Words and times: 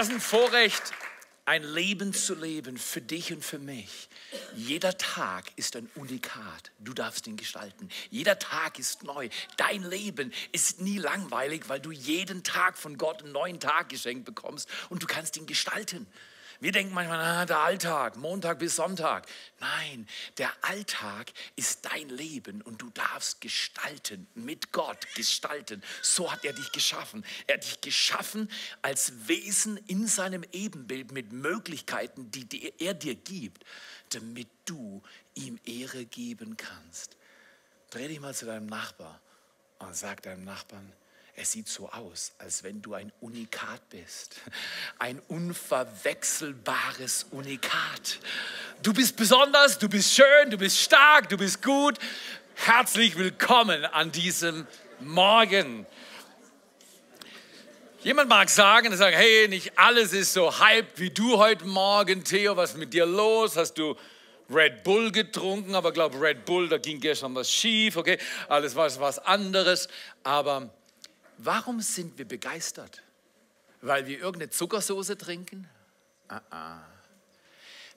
Was 0.00 0.08
ein 0.08 0.18
Vorrecht, 0.18 0.94
ein 1.44 1.62
Leben 1.62 2.14
zu 2.14 2.34
leben 2.34 2.78
für 2.78 3.02
dich 3.02 3.34
und 3.34 3.44
für 3.44 3.58
mich. 3.58 4.08
Jeder 4.56 4.96
Tag 4.96 5.44
ist 5.56 5.76
ein 5.76 5.90
Unikat. 5.94 6.72
Du 6.78 6.94
darfst 6.94 7.26
ihn 7.26 7.36
gestalten. 7.36 7.90
Jeder 8.08 8.38
Tag 8.38 8.78
ist 8.78 9.02
neu. 9.02 9.28
Dein 9.58 9.82
Leben 9.82 10.32
ist 10.52 10.80
nie 10.80 10.96
langweilig, 10.96 11.68
weil 11.68 11.80
du 11.80 11.90
jeden 11.90 12.42
Tag 12.44 12.78
von 12.78 12.96
Gott 12.96 13.22
einen 13.22 13.32
neuen 13.32 13.60
Tag 13.60 13.90
geschenkt 13.90 14.24
bekommst 14.24 14.70
und 14.88 15.02
du 15.02 15.06
kannst 15.06 15.36
ihn 15.36 15.44
gestalten. 15.44 16.06
Wir 16.60 16.72
denken 16.72 16.92
manchmal, 16.92 17.16
na, 17.16 17.46
der 17.46 17.60
Alltag, 17.60 18.16
Montag 18.16 18.58
bis 18.58 18.76
Sonntag. 18.76 19.26
Nein, 19.60 20.06
der 20.36 20.52
Alltag 20.60 21.32
ist 21.56 21.86
dein 21.86 22.10
Leben 22.10 22.60
und 22.60 22.82
du 22.82 22.90
darfst 22.90 23.40
gestalten, 23.40 24.26
mit 24.34 24.70
Gott 24.70 25.06
gestalten. 25.14 25.82
So 26.02 26.30
hat 26.30 26.44
er 26.44 26.52
dich 26.52 26.70
geschaffen. 26.70 27.24
Er 27.46 27.54
hat 27.54 27.64
dich 27.64 27.80
geschaffen 27.80 28.50
als 28.82 29.26
Wesen 29.26 29.78
in 29.86 30.06
seinem 30.06 30.44
Ebenbild 30.52 31.12
mit 31.12 31.32
Möglichkeiten, 31.32 32.30
die 32.30 32.74
er 32.78 32.92
dir 32.92 33.14
gibt, 33.14 33.64
damit 34.10 34.48
du 34.66 35.02
ihm 35.34 35.58
Ehre 35.64 36.04
geben 36.04 36.58
kannst. 36.58 37.16
Dreh 37.88 38.06
dich 38.06 38.20
mal 38.20 38.34
zu 38.34 38.44
deinem 38.44 38.66
Nachbar 38.66 39.18
und 39.78 39.96
sag 39.96 40.22
deinem 40.22 40.44
Nachbarn, 40.44 40.92
es 41.40 41.52
sieht 41.52 41.68
so 41.68 41.88
aus, 41.88 42.32
als 42.38 42.64
wenn 42.64 42.82
du 42.82 42.92
ein 42.92 43.10
Unikat 43.20 43.80
bist. 43.88 44.42
Ein 44.98 45.22
unverwechselbares 45.28 47.28
Unikat. 47.30 48.18
Du 48.82 48.92
bist 48.92 49.16
besonders, 49.16 49.78
du 49.78 49.88
bist 49.88 50.12
schön, 50.12 50.50
du 50.50 50.58
bist 50.58 50.78
stark, 50.78 51.30
du 51.30 51.38
bist 51.38 51.62
gut. 51.62 51.96
Herzlich 52.56 53.16
willkommen 53.16 53.86
an 53.86 54.12
diesem 54.12 54.66
Morgen. 55.00 55.86
Jemand 58.02 58.28
mag 58.28 58.50
sagen, 58.50 58.94
sagen, 58.94 59.16
hey, 59.16 59.48
nicht 59.48 59.78
alles 59.78 60.12
ist 60.12 60.34
so 60.34 60.60
hyped 60.60 61.00
wie 61.00 61.08
du 61.08 61.38
heute 61.38 61.64
Morgen, 61.64 62.22
Theo, 62.22 62.54
was 62.56 62.72
ist 62.72 62.76
mit 62.76 62.92
dir 62.92 63.06
los? 63.06 63.56
Hast 63.56 63.78
du 63.78 63.96
Red 64.50 64.84
Bull 64.84 65.10
getrunken? 65.10 65.74
Aber 65.74 65.90
glaube 65.92 66.20
Red 66.20 66.44
Bull, 66.44 66.68
da 66.68 66.76
ging 66.76 67.00
gestern 67.00 67.34
was 67.34 67.50
schief, 67.50 67.96
okay? 67.96 68.18
Alles 68.46 68.76
war 68.76 68.90
was 69.00 69.18
anderes. 69.20 69.88
Aber 70.22 70.68
Warum 71.42 71.80
sind 71.80 72.18
wir 72.18 72.26
begeistert? 72.26 73.02
Weil 73.80 74.06
wir 74.06 74.18
irgendeine 74.18 74.50
Zuckersoße 74.50 75.16
trinken? 75.16 75.66
Ah, 76.28 76.42
ah. 76.50 76.86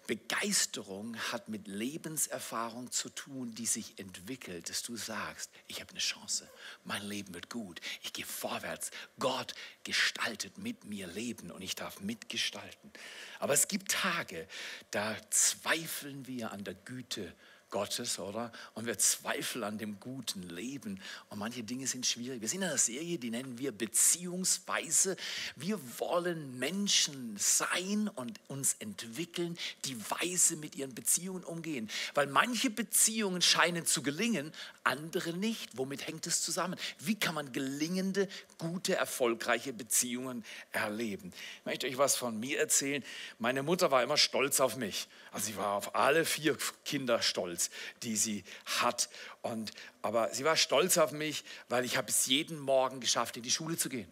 Begeisterung 0.08 1.18
hat 1.32 1.50
mit 1.50 1.68
Lebenserfahrung 1.68 2.92
zu 2.92 3.10
tun, 3.10 3.54
die 3.54 3.66
sich 3.66 4.00
entwickelt, 4.00 4.70
dass 4.70 4.82
du 4.82 4.96
sagst, 4.96 5.50
ich 5.68 5.82
habe 5.82 5.92
eine 5.92 6.00
Chance, 6.00 6.50
mein 6.86 7.04
Leben 7.04 7.34
wird 7.34 7.50
gut, 7.50 7.82
ich 8.02 8.14
gehe 8.14 8.26
vorwärts, 8.26 8.92
Gott 9.20 9.54
gestaltet 9.84 10.58
mit 10.58 10.86
mir 10.86 11.08
Leben 11.08 11.52
und 11.52 11.62
ich 11.62 11.76
darf 11.76 12.00
mitgestalten. 12.00 12.92
Aber 13.40 13.54
es 13.54 13.68
gibt 13.68 13.92
Tage, 13.92 14.48
da 14.92 15.18
zweifeln 15.32 16.28
wir 16.28 16.52
an 16.52 16.64
der 16.64 16.76
Güte 16.76 17.34
Gottes, 17.74 18.20
oder? 18.20 18.52
Und 18.76 18.86
wir 18.86 19.00
zweifeln 19.00 19.64
an 19.64 19.80
dem 19.80 20.00
guten 20.00 20.44
Leben. 20.44 21.02
Und 21.30 21.40
manche 21.40 21.64
Dinge 21.64 21.88
sind 21.88 22.06
schwierig. 22.06 22.40
Wir 22.40 22.48
sind 22.48 22.62
in 22.62 22.68
einer 22.68 22.78
Serie, 22.78 23.18
die 23.18 23.32
nennen 23.32 23.58
wir 23.58 23.72
Beziehungsweise. 23.72 25.18
Wir 25.56 25.80
wollen 25.98 26.60
Menschen 26.60 27.36
sein 27.40 28.12
und 28.14 28.40
uns 28.48 28.76
entwickeln, 28.76 29.58
die 29.86 30.00
weise 30.12 30.56
mit 30.56 30.76
ihren 30.76 30.94
Beziehungen 30.94 31.44
umgehen. 31.44 31.90
Weil 32.14 32.28
manche 32.28 32.70
Beziehungen 32.70 33.42
scheinen 33.42 33.88
zu 33.88 34.04
gelingen, 34.04 34.52
andere 34.84 35.34
nicht. 35.34 35.76
Womit 35.76 36.06
hängt 36.06 36.28
es 36.28 36.44
zusammen? 36.44 36.78
Wie 37.00 37.16
kann 37.16 37.34
man 37.34 37.54
gelingende, 37.54 38.28
gute, 38.60 38.96
erfolgreiche 38.96 39.74
Beziehungen 39.74 40.46
erleben? 40.74 41.34
Ich 41.62 41.66
möchte 41.66 41.88
euch 41.88 41.98
was 41.98 42.16
von 42.16 42.40
mir 42.40 42.60
erzählen. 42.60 43.04
Meine 43.40 43.64
Mutter 43.64 43.90
war 43.90 44.04
immer 44.04 44.18
stolz 44.18 44.60
auf 44.60 44.78
mich. 44.78 45.08
Also 45.32 45.48
sie 45.48 45.58
war 45.58 45.72
auf 45.72 45.96
alle 45.96 46.24
vier 46.24 46.56
Kinder 46.86 47.20
stolz, 47.24 47.63
die 48.04 48.16
sie 48.16 48.44
hat. 48.82 49.10
Und, 49.42 49.72
aber 50.02 50.34
sie 50.34 50.44
war 50.44 50.56
stolz 50.56 50.98
auf 50.98 51.12
mich, 51.12 51.44
weil 51.70 51.86
ich 51.86 51.98
habe 51.98 52.10
es 52.10 52.26
jeden 52.26 52.60
Morgen 52.60 53.00
geschafft, 53.00 53.38
in 53.38 53.44
die 53.44 53.52
Schule 53.52 53.78
zu 53.78 53.90
gehen. 53.90 54.12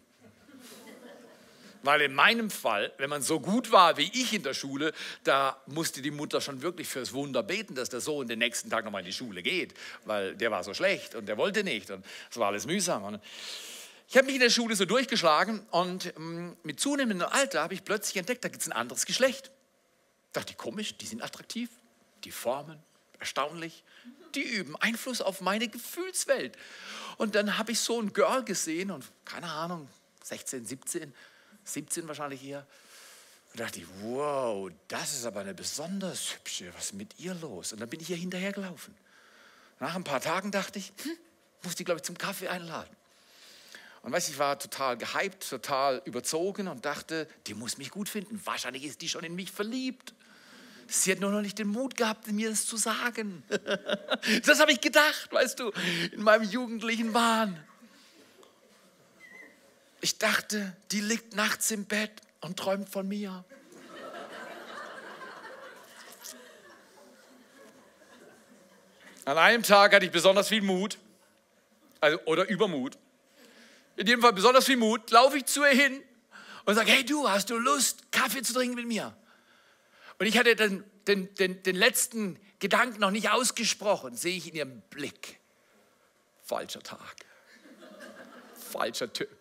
Weil 1.82 2.02
in 2.02 2.14
meinem 2.14 2.50
Fall, 2.50 2.92
wenn 2.98 3.10
man 3.10 3.22
so 3.22 3.40
gut 3.40 3.72
war 3.72 3.96
wie 3.96 4.10
ich 4.14 4.32
in 4.32 4.42
der 4.42 4.54
Schule, 4.54 4.92
da 5.24 5.60
musste 5.66 6.00
die 6.00 6.12
Mutter 6.12 6.40
schon 6.40 6.62
wirklich 6.62 6.88
fürs 6.88 7.12
Wunder 7.12 7.42
beten, 7.42 7.74
dass 7.74 7.88
der 7.88 8.00
Sohn 8.00 8.28
den 8.28 8.38
nächsten 8.38 8.70
Tag 8.70 8.84
nochmal 8.84 9.00
in 9.00 9.06
die 9.06 9.12
Schule 9.12 9.42
geht, 9.42 9.74
weil 10.04 10.36
der 10.36 10.50
war 10.50 10.62
so 10.62 10.74
schlecht 10.74 11.14
und 11.14 11.26
der 11.26 11.36
wollte 11.36 11.64
nicht 11.64 11.90
und 11.90 12.04
es 12.30 12.36
war 12.36 12.48
alles 12.48 12.66
mühsam. 12.66 13.02
Und 13.02 13.20
ich 14.08 14.16
habe 14.16 14.26
mich 14.26 14.36
in 14.36 14.42
der 14.42 14.50
Schule 14.50 14.76
so 14.76 14.84
durchgeschlagen 14.84 15.66
und 15.70 16.16
mm, 16.16 16.50
mit 16.62 16.78
zunehmendem 16.78 17.28
Alter 17.28 17.62
habe 17.62 17.74
ich 17.74 17.82
plötzlich 17.82 18.16
entdeckt, 18.16 18.44
da 18.44 18.48
gibt 18.48 18.62
es 18.62 18.68
ein 18.68 18.72
anderes 18.72 19.04
Geschlecht. 19.04 19.50
Dachte 20.32 20.52
ich, 20.52 20.58
komisch, 20.58 20.96
die 20.96 21.06
sind 21.06 21.22
attraktiv, 21.22 21.68
die 22.24 22.30
formen, 22.30 22.78
erstaunlich, 23.22 23.84
die 24.34 24.42
üben 24.42 24.74
Einfluss 24.76 25.20
auf 25.20 25.40
meine 25.40 25.68
Gefühlswelt. 25.68 26.58
Und 27.18 27.34
dann 27.36 27.56
habe 27.56 27.72
ich 27.72 27.80
so 27.80 28.00
ein 28.00 28.12
Girl 28.12 28.44
gesehen 28.44 28.90
und 28.90 29.04
keine 29.24 29.48
Ahnung, 29.48 29.88
16, 30.24 30.66
17, 30.66 31.14
17 31.64 32.08
wahrscheinlich 32.08 32.44
eher. 32.44 32.66
Und 33.52 33.60
dachte 33.60 33.78
ich, 33.80 33.86
wow, 34.00 34.70
das 34.88 35.14
ist 35.14 35.24
aber 35.24 35.40
eine 35.40 35.54
besonders 35.54 36.34
hübsche, 36.34 36.72
was 36.74 36.86
ist 36.86 36.94
mit 36.94 37.18
ihr 37.20 37.34
los? 37.34 37.72
Und 37.72 37.80
dann 37.80 37.88
bin 37.88 38.00
ich 38.00 38.10
ihr 38.10 38.16
hinterhergelaufen. 38.16 38.94
Nach 39.78 39.94
ein 39.94 40.04
paar 40.04 40.20
Tagen 40.20 40.50
dachte 40.50 40.78
ich, 40.78 40.92
hm, 41.02 41.16
muss 41.62 41.76
die, 41.76 41.84
glaube 41.84 41.98
ich, 41.98 42.04
zum 42.04 42.18
Kaffee 42.18 42.48
einladen. 42.48 42.94
Und 44.02 44.10
weißt 44.10 44.30
ich 44.30 44.38
war 44.38 44.58
total 44.58 44.96
gehypt, 44.98 45.48
total 45.48 46.02
überzogen 46.06 46.66
und 46.66 46.84
dachte, 46.84 47.28
die 47.46 47.54
muss 47.54 47.78
mich 47.78 47.90
gut 47.90 48.08
finden. 48.08 48.40
Wahrscheinlich 48.44 48.84
ist 48.84 49.00
die 49.00 49.08
schon 49.08 49.22
in 49.22 49.36
mich 49.36 49.52
verliebt. 49.52 50.12
Sie 50.94 51.10
hat 51.10 51.20
nur 51.20 51.30
noch 51.30 51.40
nicht 51.40 51.58
den 51.58 51.68
Mut 51.68 51.96
gehabt, 51.96 52.30
mir 52.30 52.50
das 52.50 52.66
zu 52.66 52.76
sagen. 52.76 53.42
Das 54.44 54.60
habe 54.60 54.70
ich 54.70 54.80
gedacht, 54.80 55.32
weißt 55.32 55.58
du, 55.58 55.72
in 56.12 56.22
meinem 56.22 56.44
jugendlichen 56.44 57.12
Wahn. 57.12 57.58
Ich 60.00 60.18
dachte, 60.18 60.76
die 60.92 61.00
liegt 61.00 61.34
nachts 61.34 61.70
im 61.70 61.86
Bett 61.86 62.12
und 62.40 62.56
träumt 62.56 62.88
von 62.88 63.08
mir. 63.08 63.44
An 69.24 69.38
einem 69.38 69.62
Tag 69.62 69.94
hatte 69.94 70.04
ich 70.04 70.12
besonders 70.12 70.48
viel 70.48 70.62
Mut, 70.62 70.98
also, 72.00 72.20
oder 72.26 72.48
Übermut. 72.48 72.98
In 73.96 74.06
jedem 74.06 74.20
Fall 74.20 74.32
besonders 74.32 74.66
viel 74.66 74.76
Mut, 74.76 75.10
laufe 75.10 75.38
ich 75.38 75.46
zu 75.46 75.64
ihr 75.64 75.70
hin 75.70 76.00
und 76.64 76.74
sage, 76.74 76.92
hey 76.92 77.04
du, 77.04 77.28
hast 77.28 77.50
du 77.50 77.56
Lust, 77.56 78.12
Kaffee 78.12 78.42
zu 78.42 78.52
trinken 78.52 78.76
mit 78.76 78.86
mir? 78.86 79.16
Und 80.22 80.28
ich 80.28 80.38
hatte 80.38 80.54
den, 80.54 80.84
den, 81.08 81.34
den, 81.34 81.64
den 81.64 81.74
letzten 81.74 82.38
Gedanken 82.60 83.00
noch 83.00 83.10
nicht 83.10 83.30
ausgesprochen, 83.30 84.14
sehe 84.14 84.36
ich 84.36 84.46
in 84.46 84.54
ihrem 84.54 84.80
Blick. 84.82 85.40
Falscher 86.44 86.80
Tag. 86.80 87.16
Falscher 88.70 89.12
Typ. 89.12 89.36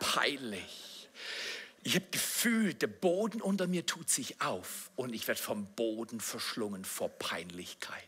Peinlich. 0.00 1.08
Ich 1.84 1.94
habe 1.94 2.06
gefühlt, 2.10 2.82
der 2.82 2.88
Boden 2.88 3.40
unter 3.40 3.68
mir 3.68 3.86
tut 3.86 4.10
sich 4.10 4.40
auf 4.40 4.90
und 4.96 5.14
ich 5.14 5.28
werde 5.28 5.40
vom 5.40 5.72
Boden 5.76 6.18
verschlungen 6.18 6.84
vor 6.84 7.08
Peinlichkeit. 7.08 8.02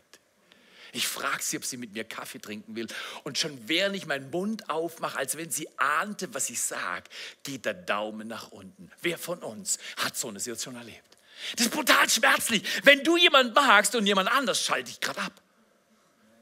Ich 0.91 1.07
frage 1.07 1.43
sie, 1.43 1.55
ob 1.55 1.63
sie 1.63 1.77
mit 1.77 1.93
mir 1.93 2.03
Kaffee 2.03 2.39
trinken 2.39 2.75
will. 2.75 2.87
Und 3.23 3.37
schon 3.37 3.69
während 3.69 3.95
ich 3.95 4.05
meinen 4.05 4.29
Mund 4.31 4.69
aufmache, 4.69 5.17
als 5.17 5.37
wenn 5.37 5.49
sie 5.49 5.69
ahnte, 5.79 6.33
was 6.33 6.49
ich 6.49 6.59
sage, 6.59 7.09
geht 7.43 7.63
der 7.63 7.73
Daumen 7.73 8.27
nach 8.27 8.51
unten. 8.51 8.91
Wer 9.01 9.17
von 9.17 9.39
uns 9.39 9.79
hat 9.95 10.17
so 10.17 10.27
eine 10.27 10.41
Situation 10.41 10.75
erlebt? 10.75 11.12
Das 11.55 11.67
ist 11.67 11.73
brutal 11.73 12.09
schmerzlich. 12.09 12.63
Wenn 12.83 13.03
du 13.03 13.17
jemanden 13.17 13.53
magst 13.53 13.95
und 13.95 14.05
jemand 14.05 14.31
anders 14.31 14.63
schalte 14.63 14.85
dich 14.85 14.99
gerade 14.99 15.21
ab. 15.21 15.41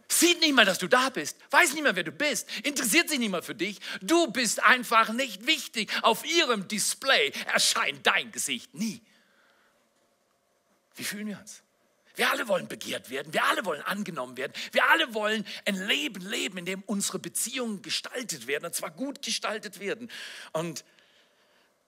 Sieht 0.07 0.41
nicht 0.41 0.53
mal, 0.53 0.65
dass 0.65 0.77
du 0.77 0.89
da 0.89 1.09
bist. 1.09 1.37
Weiß 1.51 1.73
nicht 1.73 1.83
mehr, 1.83 1.95
wer 1.95 2.03
du 2.03 2.11
bist. 2.11 2.47
Interessiert 2.63 3.09
sich 3.09 3.17
nicht 3.17 3.31
mal 3.31 3.41
für 3.41 3.55
dich. 3.55 3.79
Du 4.01 4.27
bist 4.27 4.61
einfach 4.61 5.13
nicht 5.13 5.47
wichtig. 5.47 5.89
Auf 6.01 6.25
ihrem 6.25 6.67
Display 6.67 7.31
erscheint 7.53 8.05
dein 8.05 8.29
Gesicht 8.31 8.73
nie. 8.73 9.01
Wie 10.95 11.05
fühlen 11.05 11.27
wir 11.27 11.39
uns? 11.39 11.63
Wir 12.15 12.29
alle 12.29 12.49
wollen 12.49 12.67
begehrt 12.67 13.09
werden. 13.09 13.33
Wir 13.33 13.45
alle 13.45 13.63
wollen 13.63 13.81
angenommen 13.83 14.35
werden. 14.35 14.51
Wir 14.73 14.89
alle 14.89 15.13
wollen 15.13 15.45
ein 15.65 15.75
Leben 15.75 16.21
leben, 16.21 16.57
in 16.57 16.65
dem 16.65 16.83
unsere 16.83 17.19
Beziehungen 17.19 17.81
gestaltet 17.81 18.47
werden. 18.47 18.65
Und 18.65 18.75
zwar 18.75 18.91
gut 18.91 19.21
gestaltet 19.21 19.79
werden. 19.79 20.11
Und 20.51 20.83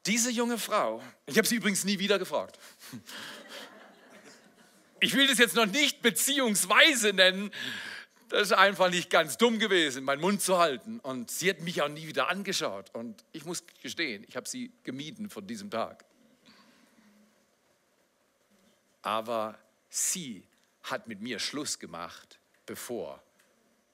diese 0.06 0.30
junge 0.30 0.58
Frau, 0.58 1.02
ich 1.26 1.38
habe 1.38 1.48
sie 1.48 1.56
übrigens 1.56 1.84
nie 1.84 2.00
wieder 2.00 2.20
gefragt. 2.20 2.60
Ich 5.00 5.14
will 5.16 5.28
das 5.28 5.38
jetzt 5.38 5.56
noch 5.56 5.66
nicht 5.66 6.02
beziehungsweise 6.02 7.14
nennen. 7.14 7.52
Das 8.30 8.44
ist 8.44 8.54
einfach 8.54 8.90
nicht 8.90 9.10
ganz 9.10 9.38
dumm 9.38 9.60
gewesen, 9.60 10.06
meinen 10.06 10.22
Mund 10.22 10.42
zu 10.42 10.58
halten. 10.58 11.00
Und 11.02 11.30
sie 11.30 11.50
hat 11.50 11.60
mich 11.60 11.82
auch 11.82 11.90
nie 11.90 12.08
wieder 12.08 12.30
angeschaut. 12.30 12.90
Und 12.94 13.24
ich 13.32 13.46
muss 13.46 13.64
gestehen, 13.82 14.26
ich 14.28 14.36
habe 14.36 14.48
sie 14.48 14.72
gemieden 14.84 15.30
von 15.30 15.46
diesem 15.46 15.70
Tag. 15.70 16.06
Aber 19.02 19.60
sie 19.90 20.48
hat 20.84 21.08
mit 21.08 21.22
mir 21.22 21.38
Schluss 21.38 21.78
gemacht, 21.80 22.40
bevor 22.66 23.22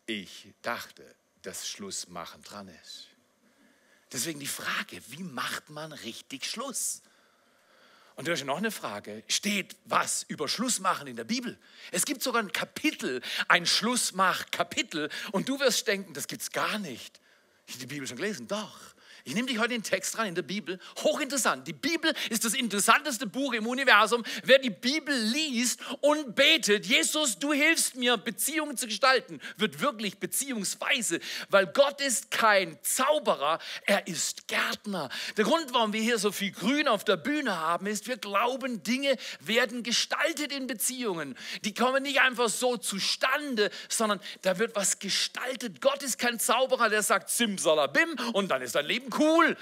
ich 0.06 0.54
dachte, 0.62 1.04
dass 1.42 1.68
Schlussmachen 1.68 2.42
dran 2.44 2.68
ist. 2.68 3.09
Deswegen 4.12 4.40
die 4.40 4.48
Frage, 4.48 5.02
wie 5.10 5.24
macht 5.24 5.70
man 5.70 5.92
richtig 5.92 6.46
Schluss? 6.46 7.02
Und 8.16 8.28
da 8.28 8.34
ist 8.34 8.44
noch 8.44 8.58
eine 8.58 8.72
Frage. 8.72 9.24
Steht 9.30 9.78
was 9.86 10.24
über 10.24 10.50
Schlussmachen 10.50 11.08
in 11.08 11.16
der 11.16 11.24
Bibel? 11.24 11.58
Es 11.92 12.06
gibt 12.06 12.22
sogar 12.22 12.42
ein 12.42 12.52
Kapitel, 12.52 13.22
ein 13.48 13.66
Schlussmach-Kapitel. 13.66 15.10
Und 15.32 15.48
du 15.48 15.60
wirst 15.62 15.88
denken, 15.88 16.14
das 16.14 16.28
gibt 16.28 16.42
es 16.42 16.52
gar 16.52 16.80
nicht. 16.80 17.20
Ich 17.66 17.76
habe 17.76 17.86
die 17.86 17.94
Bibel 17.94 18.06
schon 18.08 18.18
gelesen. 18.18 18.48
Doch. 18.48 18.78
Ich 19.26 19.34
nehme 19.36 19.48
dich 19.48 19.60
heute 19.60 19.70
den 19.70 19.84
Text 19.84 20.18
rein 20.18 20.30
in 20.30 20.36
der 20.36 20.42
Bibel. 20.42 20.80
Hochinteressant. 21.04 21.68
Die 21.68 21.74
Bibel 21.74 22.14
ist 22.30 22.46
das 22.46 22.54
interessanteste 22.54 23.28
Buch 23.28 23.54
im 23.54 23.68
Universum. 23.68 24.24
Wer 24.44 24.60
die 24.60 24.70
Bibel 24.70 25.14
liest 25.16 25.80
und 26.02 26.36
betet, 26.36 26.86
Jesus, 26.86 27.38
du 27.40 27.54
hilfst 27.54 27.96
mir, 27.96 28.18
Beziehungen 28.18 28.78
zu 28.78 28.88
gestalten, 28.88 29.40
wird 29.58 29.82
wirklich 29.82 30.18
beziehungsweise, 30.18 31.20
weil 31.50 31.68
Gott 31.68 32.02
ist 32.02 32.32
kein 32.32 32.78
Zauberer, 32.82 33.60
er 33.86 34.08
ist 34.08 34.48
Gärtner. 34.48 35.10
Der 35.38 35.46
Grund, 35.46 35.74
warum 35.74 35.94
wir 35.94 36.02
hier 36.02 36.18
so 36.18 36.32
viel 36.32 36.52
Grün 36.52 36.88
auf 36.88 37.04
der 37.04 37.18
Bühne 37.18 37.58
haben, 37.58 37.86
ist, 37.86 38.08
wir 38.08 38.18
glauben, 38.18 38.84
Dinge 38.84 39.16
werden 39.42 39.84
gestaltet 39.84 40.52
in 40.52 40.68
Beziehungen. 40.68 41.36
Die 41.64 41.74
kommen 41.74 42.04
nicht 42.04 42.22
einfach 42.22 42.50
so 42.50 42.78
zustande, 42.78 43.70
sondern 43.90 44.20
da 44.42 44.58
wird 44.60 44.76
was 44.76 45.00
gestaltet. 45.00 45.82
Gott 45.82 46.04
ist 46.04 46.20
kein 46.20 46.40
Zauberer, 46.40 46.90
der 46.90 47.04
sagt 47.04 47.30
Simsalabim 47.30 48.16
und 48.34 48.50
dann 48.50 48.62
ist 48.62 48.76
dein 48.76 48.86
Leben 48.86 49.09
cool 49.18 49.56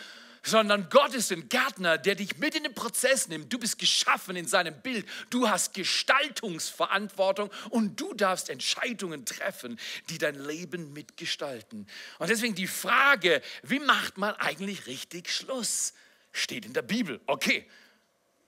sondern 0.48 0.90
Gott 0.90 1.14
ist 1.14 1.32
ein 1.32 1.50
Gärtner, 1.50 1.98
der 1.98 2.16
dich 2.16 2.38
mit 2.38 2.56
in 2.56 2.64
den 2.64 2.74
Prozess 2.74 3.28
nimmt. 3.28 3.52
Du 3.52 3.60
bist 3.60 3.78
geschaffen 3.80 4.36
in 4.36 4.48
seinem 4.48 4.82
Bild. 4.82 5.06
Du 5.30 5.50
hast 5.50 5.74
Gestaltungsverantwortung 5.74 7.52
und 7.70 8.00
du 8.00 8.14
darfst 8.14 8.50
Entscheidungen 8.50 9.26
treffen, 9.26 9.80
die 10.10 10.18
dein 10.18 10.36
Leben 10.36 10.94
mitgestalten. 10.94 11.88
Und 12.20 12.30
deswegen 12.30 12.56
die 12.56 12.68
Frage, 12.68 13.42
wie 13.64 13.80
macht 13.80 14.18
man 14.18 14.36
eigentlich 14.36 14.88
richtig 14.88 15.32
Schluss? 15.32 15.94
Steht 16.32 16.66
in 16.66 16.74
der 16.74 16.82
Bibel. 16.82 17.20
Okay. 17.26 17.68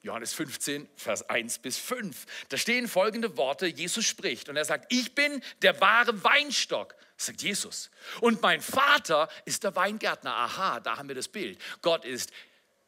Johannes 0.01 0.31
15, 0.31 0.87
Vers 0.95 1.29
1 1.29 1.59
bis 1.59 1.77
5. 1.77 2.25
Da 2.47 2.55
stehen 2.55 2.87
folgende 2.87 3.35
Worte. 3.35 3.67
Jesus 3.67 4.05
spricht 4.05 4.47
und 4.47 4.55
er 4.55 4.63
sagt, 4.63 4.85
ich 4.93 5.13
bin 5.13 5.43
der 5.61 5.81
wahre 5.81 6.23
Weinstock 6.23 6.95
sagt 7.21 7.41
Jesus. 7.41 7.89
Und 8.21 8.41
mein 8.41 8.61
Vater 8.61 9.29
ist 9.45 9.63
der 9.63 9.75
Weingärtner. 9.75 10.33
Aha, 10.33 10.79
da 10.79 10.97
haben 10.97 11.07
wir 11.07 11.15
das 11.15 11.27
Bild. 11.27 11.59
Gott 11.81 12.05
ist 12.05 12.31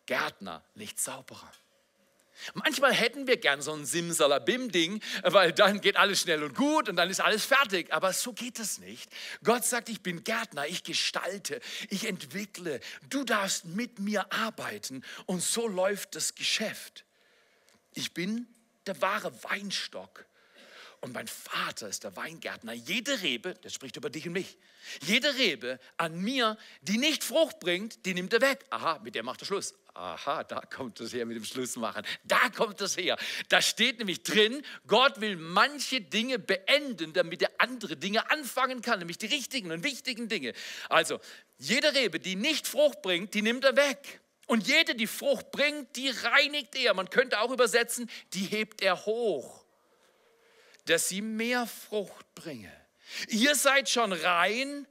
Gärtner, 0.06 0.64
nicht 0.76 1.00
Zauberer. 1.00 1.52
Manchmal 2.56 2.94
hätten 2.94 3.28
wir 3.28 3.38
gern 3.38 3.62
so 3.62 3.72
ein 3.74 3.86
Simsalabim-Ding, 3.86 5.02
weil 5.24 5.54
dann 5.54 5.80
geht 5.80 5.98
alles 5.98 6.22
schnell 6.22 6.44
und 6.44 6.56
gut 6.56 6.90
und 6.90 6.96
dann 6.96 7.10
ist 7.10 7.20
alles 7.20 7.46
fertig. 7.46 7.94
Aber 7.94 8.14
so 8.14 8.34
geht 8.34 8.58
es 8.58 8.80
nicht. 8.80 9.12
Gott 9.44 9.64
sagt, 9.64 9.90
ich 9.90 10.02
bin 10.02 10.24
Gärtner, 10.24 10.66
ich 10.66 10.84
gestalte, 10.84 11.62
ich 11.90 12.08
entwickle. 12.08 12.80
Du 13.10 13.24
darfst 13.24 13.66
mit 13.66 14.00
mir 14.00 14.32
arbeiten 14.34 15.04
und 15.28 15.42
so 15.42 15.68
läuft 15.68 16.16
das 16.16 16.34
Geschäft. 16.34 17.06
Ich 17.94 18.14
bin 18.14 18.48
der 18.88 19.00
wahre 19.02 19.32
Weinstock 19.44 20.26
und 21.02 21.14
mein 21.14 21.28
Vater 21.28 21.90
ist 21.90 22.04
der 22.04 22.16
Weingärtner. 22.16 22.74
Jede 22.74 23.22
Rebe, 23.24 23.56
das 23.64 23.74
spricht 23.74 23.98
über 23.98 24.12
dich 24.12 24.28
und 24.28 24.34
mich, 24.34 24.56
jede 25.02 25.36
Rebe 25.36 25.80
an 25.98 26.22
mir, 26.22 26.58
die 26.82 26.98
nicht 26.98 27.24
Frucht 27.24 27.60
bringt, 27.60 28.06
die 28.06 28.14
nimmt 28.14 28.34
er 28.34 28.42
weg. 28.42 28.66
Aha, 28.70 29.00
mit 29.04 29.16
der 29.16 29.24
macht 29.24 29.42
er 29.42 29.48
Schluss. 29.48 29.74
Aha, 29.96 30.44
da 30.44 30.62
kommt 30.62 31.00
es 31.02 31.12
her 31.12 31.26
mit 31.26 31.36
dem 31.36 31.44
Schluss 31.44 31.76
machen. 31.76 32.06
Da 32.24 32.50
kommt 32.50 32.80
es 32.82 32.98
her. 32.98 33.18
Da 33.50 33.64
steht 33.64 33.98
nämlich 33.98 34.22
drin, 34.22 34.62
Gott 34.86 35.20
will 35.20 35.38
manche 35.38 36.02
Dinge 36.02 36.38
beenden, 36.38 37.14
damit 37.14 37.42
er 37.42 37.50
andere 37.58 37.98
Dinge 37.98 38.30
anfangen 38.30 38.84
kann, 38.84 39.00
nämlich 39.00 39.18
die 39.18 39.26
richtigen 39.26 39.72
und 39.72 39.84
wichtigen 39.84 40.30
Dinge. 40.30 40.54
Also, 40.88 41.20
jede 41.58 41.96
Rebe, 41.96 42.20
die 42.20 42.36
nicht 42.36 42.68
Frucht 42.68 43.02
bringt, 43.02 43.34
die 43.34 43.42
nimmt 43.42 43.66
er 43.66 43.76
weg. 43.76 44.22
Und 44.46 44.68
jede, 44.68 44.94
die 44.94 45.08
Frucht 45.08 45.52
bringt, 45.52 45.96
die 45.96 46.10
reinigt 46.10 46.76
er. 46.76 46.94
Man 46.94 47.10
könnte 47.10 47.40
auch 47.40 47.52
übersetzen, 47.52 48.10
die 48.34 48.46
hebt 48.46 48.82
er 48.82 49.06
hoch 49.06 49.62
dass 50.86 51.10
sie 51.10 51.22
mehr 51.22 51.68
Frucht 51.68 52.34
bringe. 52.36 52.72
Ihr 53.28 53.56
seid 53.56 53.90
schon 53.90 54.14
rein, 54.14 54.88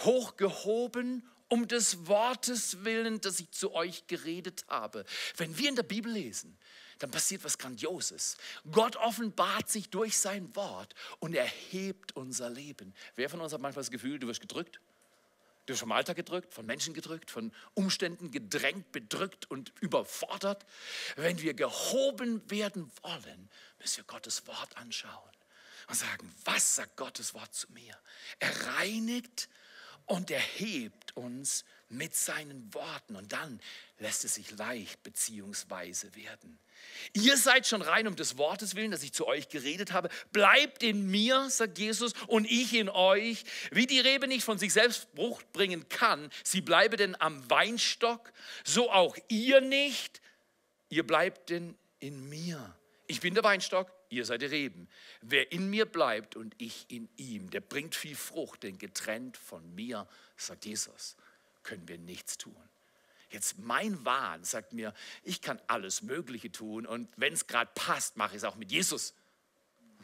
hochgehoben 0.00 1.28
um 1.48 1.66
des 1.66 2.06
Wortes 2.06 2.84
willen, 2.84 3.20
das 3.20 3.40
ich 3.40 3.50
zu 3.50 3.72
euch 3.72 4.06
geredet 4.06 4.64
habe. 4.68 5.04
Wenn 5.36 5.56
wir 5.56 5.68
in 5.68 5.76
der 5.76 5.82
Bibel 5.82 6.12
lesen, 6.12 6.58
dann 6.98 7.10
passiert 7.10 7.44
was 7.44 7.58
Grandioses. 7.58 8.36
Gott 8.70 8.96
offenbart 8.96 9.68
sich 9.70 9.88
durch 9.88 10.18
sein 10.18 10.54
Wort 10.56 10.94
und 11.20 11.34
erhebt 11.34 12.14
unser 12.16 12.50
Leben. 12.50 12.94
Wer 13.14 13.30
von 13.30 13.40
uns 13.40 13.52
hat 13.52 13.60
manchmal 13.60 13.82
das 13.82 13.90
Gefühl, 13.90 14.18
du 14.18 14.26
wirst 14.26 14.40
gedrückt? 14.40 14.80
Du 15.64 15.72
wirst 15.72 15.80
vom 15.80 15.92
Alltag 15.92 16.16
gedrückt, 16.16 16.54
von 16.54 16.66
Menschen 16.66 16.94
gedrückt, 16.94 17.30
von 17.30 17.52
Umständen 17.74 18.30
gedrängt, 18.30 18.90
bedrückt 18.90 19.50
und 19.50 19.72
überfordert. 19.80 20.64
Wenn 21.16 21.40
wir 21.40 21.54
gehoben 21.54 22.42
werden 22.50 22.90
wollen, 23.02 23.50
müssen 23.78 23.98
wir 23.98 24.04
Gottes 24.04 24.46
Wort 24.46 24.76
anschauen 24.76 25.32
und 25.88 25.94
sagen, 25.94 26.34
was 26.44 26.76
sagt 26.76 26.96
Gottes 26.96 27.34
Wort 27.34 27.54
zu 27.54 27.70
mir? 27.72 27.96
Er 28.38 28.66
reinigt 28.74 29.48
und 30.06 30.30
erhebt 30.30 31.16
uns 31.16 31.64
mit 31.90 32.14
seinen 32.14 32.72
Worten 32.74 33.16
und 33.16 33.32
dann 33.32 33.60
lässt 33.98 34.24
es 34.24 34.34
sich 34.34 34.50
leicht 34.52 35.02
beziehungsweise 35.02 36.14
werden. 36.14 36.58
Ihr 37.12 37.36
seid 37.36 37.66
schon 37.66 37.82
rein 37.82 38.06
um 38.06 38.16
des 38.16 38.38
Wortes 38.38 38.74
willen, 38.74 38.90
dass 38.90 39.02
ich 39.02 39.12
zu 39.12 39.26
euch 39.26 39.48
geredet 39.48 39.92
habe. 39.92 40.08
Bleibt 40.32 40.82
in 40.82 41.10
mir, 41.10 41.48
sagt 41.50 41.78
Jesus, 41.78 42.12
und 42.26 42.44
ich 42.44 42.74
in 42.74 42.88
euch. 42.88 43.44
Wie 43.70 43.86
die 43.86 44.00
Rebe 44.00 44.28
nicht 44.28 44.44
von 44.44 44.58
sich 44.58 44.72
selbst 44.72 45.08
Frucht 45.14 45.50
bringen 45.52 45.88
kann, 45.88 46.30
sie 46.44 46.60
bleibe 46.60 46.96
denn 46.96 47.20
am 47.20 47.48
Weinstock, 47.50 48.32
so 48.64 48.90
auch 48.90 49.16
ihr 49.28 49.60
nicht. 49.60 50.20
Ihr 50.88 51.06
bleibt 51.06 51.50
denn 51.50 51.76
in 52.00 52.28
mir. 52.28 52.77
Ich 53.10 53.20
bin 53.20 53.32
der 53.32 53.42
Weinstock, 53.42 53.90
ihr 54.10 54.26
seid 54.26 54.42
die 54.42 54.46
Reben. 54.46 54.86
Wer 55.22 55.50
in 55.50 55.70
mir 55.70 55.86
bleibt 55.86 56.36
und 56.36 56.54
ich 56.58 56.84
in 56.88 57.08
ihm, 57.16 57.48
der 57.48 57.60
bringt 57.60 57.94
viel 57.94 58.14
Frucht, 58.14 58.62
denn 58.62 58.76
getrennt 58.76 59.38
von 59.38 59.74
mir, 59.74 60.06
sagt 60.36 60.66
Jesus, 60.66 61.16
können 61.62 61.88
wir 61.88 61.96
nichts 61.96 62.36
tun. 62.36 62.54
Jetzt 63.30 63.58
mein 63.58 64.04
Wahn 64.04 64.44
sagt 64.44 64.74
mir, 64.74 64.92
ich 65.22 65.40
kann 65.40 65.58
alles 65.68 66.02
Mögliche 66.02 66.52
tun 66.52 66.86
und 66.86 67.08
wenn 67.16 67.32
es 67.32 67.46
gerade 67.46 67.70
passt, 67.74 68.18
mache 68.18 68.32
ich 68.32 68.42
es 68.42 68.44
auch 68.44 68.56
mit 68.56 68.70
Jesus. 68.70 69.14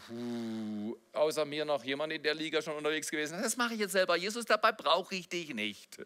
Puh, 0.07 0.97
außer 1.13 1.45
mir 1.45 1.67
noch 1.67 1.85
jemand 1.85 2.11
in 2.13 2.23
der 2.23 2.35
Liga 2.35 2.63
schon 2.63 2.75
unterwegs 2.75 3.11
gewesen. 3.11 3.41
Das 3.41 3.59
mache 3.59 3.75
ich 3.75 3.81
jetzt 3.81 3.93
selber. 3.93 4.17
Jesus, 4.17 4.47
dabei 4.47 4.73
brauche 4.73 5.15
ich 5.15 5.29
dich 5.29 5.55
nicht. 5.55 5.99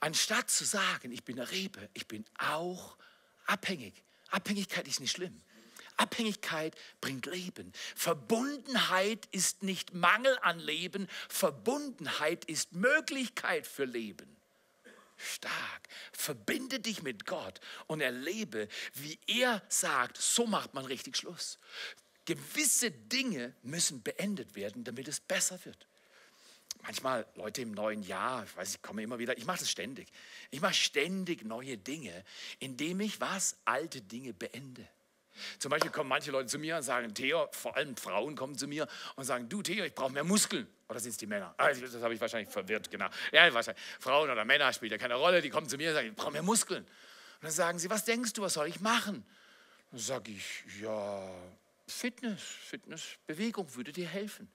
Anstatt 0.00 0.50
zu 0.50 0.64
sagen, 0.64 1.12
ich 1.12 1.22
bin 1.22 1.38
eine 1.38 1.50
Rebe, 1.50 1.90
ich 1.92 2.06
bin 2.06 2.24
auch 2.38 2.96
abhängig. 3.44 3.92
Abhängigkeit 4.30 4.86
ist 4.88 5.00
nicht 5.00 5.12
schlimm. 5.12 5.40
Abhängigkeit 5.96 6.74
bringt 7.00 7.26
Leben. 7.26 7.72
Verbundenheit 7.94 9.28
ist 9.32 9.62
nicht 9.62 9.92
Mangel 9.92 10.38
an 10.40 10.58
Leben, 10.58 11.08
Verbundenheit 11.28 12.44
ist 12.46 12.72
Möglichkeit 12.72 13.66
für 13.66 13.84
Leben. 13.84 14.36
Stark. 15.18 15.88
Verbinde 16.12 16.80
dich 16.80 17.02
mit 17.02 17.26
Gott 17.26 17.60
und 17.86 18.00
erlebe, 18.00 18.68
wie 18.94 19.18
er 19.26 19.62
sagt, 19.68 20.16
so 20.16 20.46
macht 20.46 20.72
man 20.72 20.86
richtig 20.86 21.18
Schluss. 21.18 21.58
Gewisse 22.24 22.90
Dinge 22.90 23.54
müssen 23.62 24.02
beendet 24.02 24.54
werden, 24.54 24.84
damit 24.84 25.08
es 25.08 25.20
besser 25.20 25.62
wird 25.66 25.89
manchmal 26.82 27.26
Leute 27.34 27.62
im 27.62 27.72
neuen 27.72 28.02
Jahr, 28.02 28.44
ich 28.44 28.56
weiß, 28.56 28.74
ich 28.76 28.82
komme 28.82 29.02
immer 29.02 29.18
wieder, 29.18 29.36
ich 29.36 29.46
mache 29.46 29.58
das 29.58 29.70
ständig. 29.70 30.08
Ich 30.50 30.60
mache 30.60 30.74
ständig 30.74 31.44
neue 31.44 31.76
Dinge, 31.76 32.24
indem 32.58 33.00
ich 33.00 33.20
was? 33.20 33.56
Alte 33.64 34.00
Dinge 34.00 34.32
beende. 34.32 34.86
Zum 35.58 35.70
Beispiel 35.70 35.90
kommen 35.90 36.08
manche 36.08 36.30
Leute 36.30 36.48
zu 36.48 36.58
mir 36.58 36.76
und 36.76 36.82
sagen, 36.82 37.14
Theo, 37.14 37.48
vor 37.52 37.76
allem 37.76 37.96
Frauen 37.96 38.36
kommen 38.36 38.56
zu 38.58 38.66
mir 38.66 38.86
und 39.16 39.24
sagen, 39.24 39.48
du 39.48 39.62
Theo, 39.62 39.84
ich 39.84 39.94
brauche 39.94 40.12
mehr 40.12 40.24
Muskeln. 40.24 40.68
Oder 40.88 41.00
sind 41.00 41.12
es 41.12 41.16
die 41.16 41.26
Männer? 41.26 41.54
Ah, 41.56 41.72
das 41.72 41.94
habe 42.02 42.14
ich 42.14 42.20
wahrscheinlich 42.20 42.52
verwirrt, 42.52 42.90
genau. 42.90 43.08
Ja, 43.32 43.52
wahrscheinlich. 43.54 43.82
Frauen 44.00 44.28
oder 44.28 44.44
Männer 44.44 44.72
spielt 44.72 44.92
ja 44.92 44.98
keine 44.98 45.14
Rolle, 45.14 45.40
die 45.40 45.50
kommen 45.50 45.68
zu 45.68 45.76
mir 45.76 45.90
und 45.90 45.94
sagen, 45.94 46.08
ich 46.08 46.14
brauche 46.14 46.32
mehr 46.32 46.42
Muskeln. 46.42 46.82
Und 46.82 47.44
dann 47.44 47.52
sagen 47.52 47.78
sie, 47.78 47.88
was 47.88 48.04
denkst 48.04 48.32
du, 48.32 48.42
was 48.42 48.54
soll 48.54 48.66
ich 48.68 48.80
machen? 48.80 49.24
Dann 49.90 50.00
sage 50.00 50.32
ich, 50.32 50.64
ja, 50.80 51.30
Fitness, 51.86 52.42
Fitness, 52.42 53.16
Bewegung 53.26 53.74
würde 53.74 53.92
dir 53.92 54.06
helfen. 54.06 54.50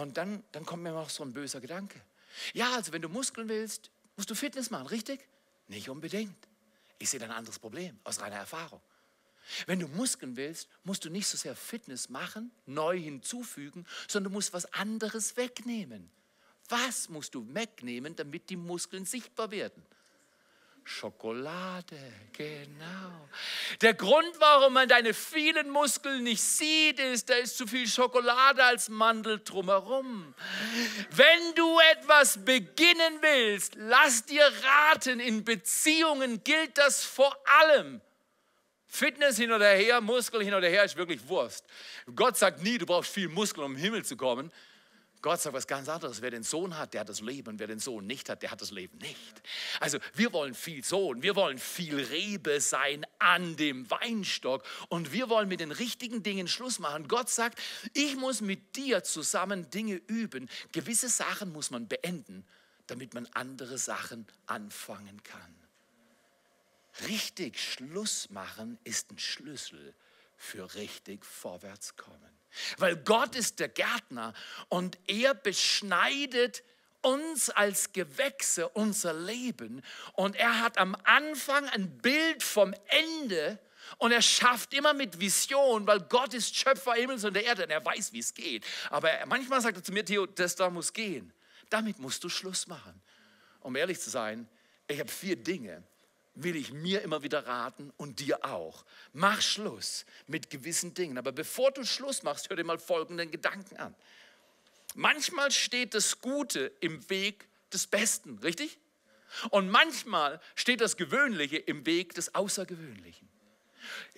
Und 0.00 0.16
dann, 0.16 0.42
dann 0.52 0.64
kommt 0.64 0.82
mir 0.82 0.92
noch 0.92 1.10
so 1.10 1.24
ein 1.24 1.32
böser 1.32 1.60
Gedanke. 1.60 2.00
Ja, 2.52 2.74
also 2.74 2.92
wenn 2.92 3.02
du 3.02 3.08
Muskeln 3.08 3.48
willst, 3.48 3.90
musst 4.16 4.30
du 4.30 4.34
Fitness 4.34 4.70
machen, 4.70 4.86
richtig? 4.86 5.20
Nicht 5.66 5.88
unbedingt. 5.88 6.36
Ich 6.98 7.10
sehe 7.10 7.20
da 7.20 7.26
ein 7.26 7.32
anderes 7.32 7.58
Problem 7.58 7.98
aus 8.04 8.20
reiner 8.20 8.36
Erfahrung. 8.36 8.80
Wenn 9.66 9.80
du 9.80 9.88
Muskeln 9.88 10.36
willst, 10.36 10.68
musst 10.84 11.04
du 11.04 11.10
nicht 11.10 11.26
so 11.26 11.36
sehr 11.36 11.56
Fitness 11.56 12.08
machen, 12.08 12.50
neu 12.66 12.98
hinzufügen, 12.98 13.86
sondern 14.06 14.32
du 14.32 14.36
musst 14.36 14.52
was 14.52 14.72
anderes 14.74 15.36
wegnehmen. 15.36 16.10
Was 16.68 17.08
musst 17.08 17.34
du 17.34 17.54
wegnehmen, 17.54 18.14
damit 18.14 18.50
die 18.50 18.56
Muskeln 18.56 19.06
sichtbar 19.06 19.50
werden? 19.50 19.82
Schokolade, 20.88 21.98
genau. 22.32 23.28
Der 23.82 23.92
Grund, 23.92 24.32
warum 24.38 24.72
man 24.72 24.88
deine 24.88 25.12
vielen 25.12 25.68
Muskeln 25.68 26.22
nicht 26.22 26.42
sieht, 26.42 26.98
ist, 26.98 27.28
da 27.28 27.34
ist 27.34 27.58
zu 27.58 27.66
viel 27.66 27.86
Schokolade 27.86 28.64
als 28.64 28.88
Mandel 28.88 29.38
drumherum. 29.44 30.34
Wenn 31.10 31.54
du 31.56 31.78
etwas 31.92 32.42
beginnen 32.42 33.18
willst, 33.20 33.74
lass 33.76 34.24
dir 34.24 34.50
raten, 34.62 35.20
in 35.20 35.44
Beziehungen 35.44 36.42
gilt 36.42 36.78
das 36.78 37.04
vor 37.04 37.36
allem. 37.60 38.00
Fitness 38.86 39.36
hin 39.36 39.52
oder 39.52 39.68
her, 39.68 40.00
Muskel 40.00 40.42
hin 40.42 40.54
oder 40.54 40.68
her 40.68 40.84
ist 40.84 40.96
wirklich 40.96 41.28
Wurst. 41.28 41.66
Gott 42.16 42.38
sagt 42.38 42.62
nie, 42.62 42.78
du 42.78 42.86
brauchst 42.86 43.12
viel 43.12 43.28
Muskel, 43.28 43.62
um 43.62 43.74
im 43.74 43.78
Himmel 43.78 44.06
zu 44.06 44.16
kommen. 44.16 44.50
Gott 45.20 45.40
sagt 45.40 45.54
was 45.54 45.66
ganz 45.66 45.88
anderes. 45.88 46.22
Wer 46.22 46.30
den 46.30 46.44
Sohn 46.44 46.78
hat, 46.78 46.94
der 46.94 47.00
hat 47.00 47.08
das 47.08 47.20
Leben. 47.20 47.58
Wer 47.58 47.66
den 47.66 47.80
Sohn 47.80 48.06
nicht 48.06 48.28
hat, 48.28 48.42
der 48.42 48.50
hat 48.50 48.60
das 48.60 48.70
Leben 48.70 48.98
nicht. 48.98 49.42
Also 49.80 49.98
wir 50.14 50.32
wollen 50.32 50.54
viel 50.54 50.84
Sohn, 50.84 51.22
wir 51.22 51.34
wollen 51.34 51.58
viel 51.58 51.98
Rebe 51.98 52.60
sein 52.60 53.04
an 53.18 53.56
dem 53.56 53.90
Weinstock 53.90 54.64
und 54.88 55.12
wir 55.12 55.28
wollen 55.28 55.48
mit 55.48 55.60
den 55.60 55.72
richtigen 55.72 56.22
Dingen 56.22 56.46
Schluss 56.46 56.78
machen. 56.78 57.08
Gott 57.08 57.30
sagt, 57.30 57.58
ich 57.94 58.16
muss 58.16 58.40
mit 58.40 58.76
dir 58.76 59.02
zusammen 59.02 59.70
Dinge 59.70 59.96
üben. 60.06 60.48
Gewisse 60.72 61.08
Sachen 61.08 61.52
muss 61.52 61.70
man 61.70 61.88
beenden, 61.88 62.46
damit 62.86 63.14
man 63.14 63.26
andere 63.34 63.78
Sachen 63.78 64.26
anfangen 64.46 65.22
kann. 65.24 65.54
Richtig 67.06 67.60
Schluss 67.60 68.30
machen 68.30 68.78
ist 68.84 69.10
ein 69.10 69.18
Schlüssel 69.18 69.94
für 70.36 70.74
richtig 70.74 71.24
Vorwärtskommen. 71.24 72.37
Weil 72.78 72.96
Gott 72.96 73.34
ist 73.36 73.60
der 73.60 73.68
Gärtner 73.68 74.34
und 74.68 74.98
er 75.06 75.34
beschneidet 75.34 76.62
uns 77.02 77.50
als 77.50 77.92
Gewächse 77.92 78.68
unser 78.68 79.12
Leben. 79.12 79.82
Und 80.14 80.36
er 80.36 80.60
hat 80.60 80.78
am 80.78 80.96
Anfang 81.04 81.68
ein 81.68 81.98
Bild 81.98 82.42
vom 82.42 82.74
Ende 82.88 83.58
und 83.96 84.12
er 84.12 84.22
schafft 84.22 84.74
immer 84.74 84.92
mit 84.92 85.18
Vision, 85.18 85.86
weil 85.86 86.00
Gott 86.00 86.34
ist 86.34 86.54
Schöpfer 86.54 86.92
Himmels 86.94 87.24
und 87.24 87.34
der 87.34 87.44
Erde 87.44 87.64
und 87.64 87.70
er 87.70 87.84
weiß, 87.84 88.12
wie 88.12 88.18
es 88.18 88.34
geht. 88.34 88.64
Aber 88.90 89.10
manchmal 89.26 89.60
sagt 89.60 89.78
er 89.78 89.84
zu 89.84 89.92
mir, 89.92 90.04
Theo, 90.04 90.26
das 90.26 90.54
da 90.56 90.68
muss 90.68 90.92
gehen. 90.92 91.32
Damit 91.70 91.98
musst 91.98 92.22
du 92.24 92.28
Schluss 92.28 92.66
machen. 92.66 93.00
Um 93.60 93.76
ehrlich 93.76 94.00
zu 94.00 94.10
sein, 94.10 94.48
ich 94.86 94.98
habe 94.98 95.10
vier 95.10 95.36
Dinge, 95.36 95.82
will 96.42 96.56
ich 96.56 96.72
mir 96.72 97.02
immer 97.02 97.22
wieder 97.22 97.46
raten 97.46 97.92
und 97.96 98.20
dir 98.20 98.44
auch. 98.44 98.84
Mach 99.12 99.40
Schluss 99.40 100.04
mit 100.26 100.50
gewissen 100.50 100.94
Dingen. 100.94 101.18
Aber 101.18 101.32
bevor 101.32 101.70
du 101.70 101.84
Schluss 101.84 102.22
machst, 102.22 102.48
hör 102.48 102.56
dir 102.56 102.64
mal 102.64 102.78
folgenden 102.78 103.30
Gedanken 103.30 103.76
an. 103.76 103.94
Manchmal 104.94 105.50
steht 105.50 105.94
das 105.94 106.20
Gute 106.20 106.72
im 106.80 107.08
Weg 107.10 107.46
des 107.72 107.86
Besten, 107.86 108.38
richtig? 108.38 108.78
Und 109.50 109.68
manchmal 109.68 110.40
steht 110.54 110.80
das 110.80 110.96
Gewöhnliche 110.96 111.58
im 111.58 111.84
Weg 111.84 112.14
des 112.14 112.34
Außergewöhnlichen. 112.34 113.28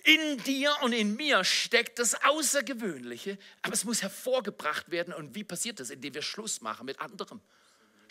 In 0.03 0.37
dir 0.43 0.75
und 0.81 0.93
in 0.93 1.15
mir 1.15 1.43
steckt 1.43 1.99
das 1.99 2.15
Außergewöhnliche, 2.23 3.37
aber 3.61 3.73
es 3.73 3.83
muss 3.83 4.01
hervorgebracht 4.01 4.89
werden. 4.91 5.13
Und 5.13 5.35
wie 5.35 5.43
passiert 5.43 5.79
das? 5.79 5.89
Indem 5.89 6.13
wir 6.13 6.21
Schluss 6.21 6.61
machen 6.61 6.85
mit 6.85 6.99
anderem. 6.99 7.41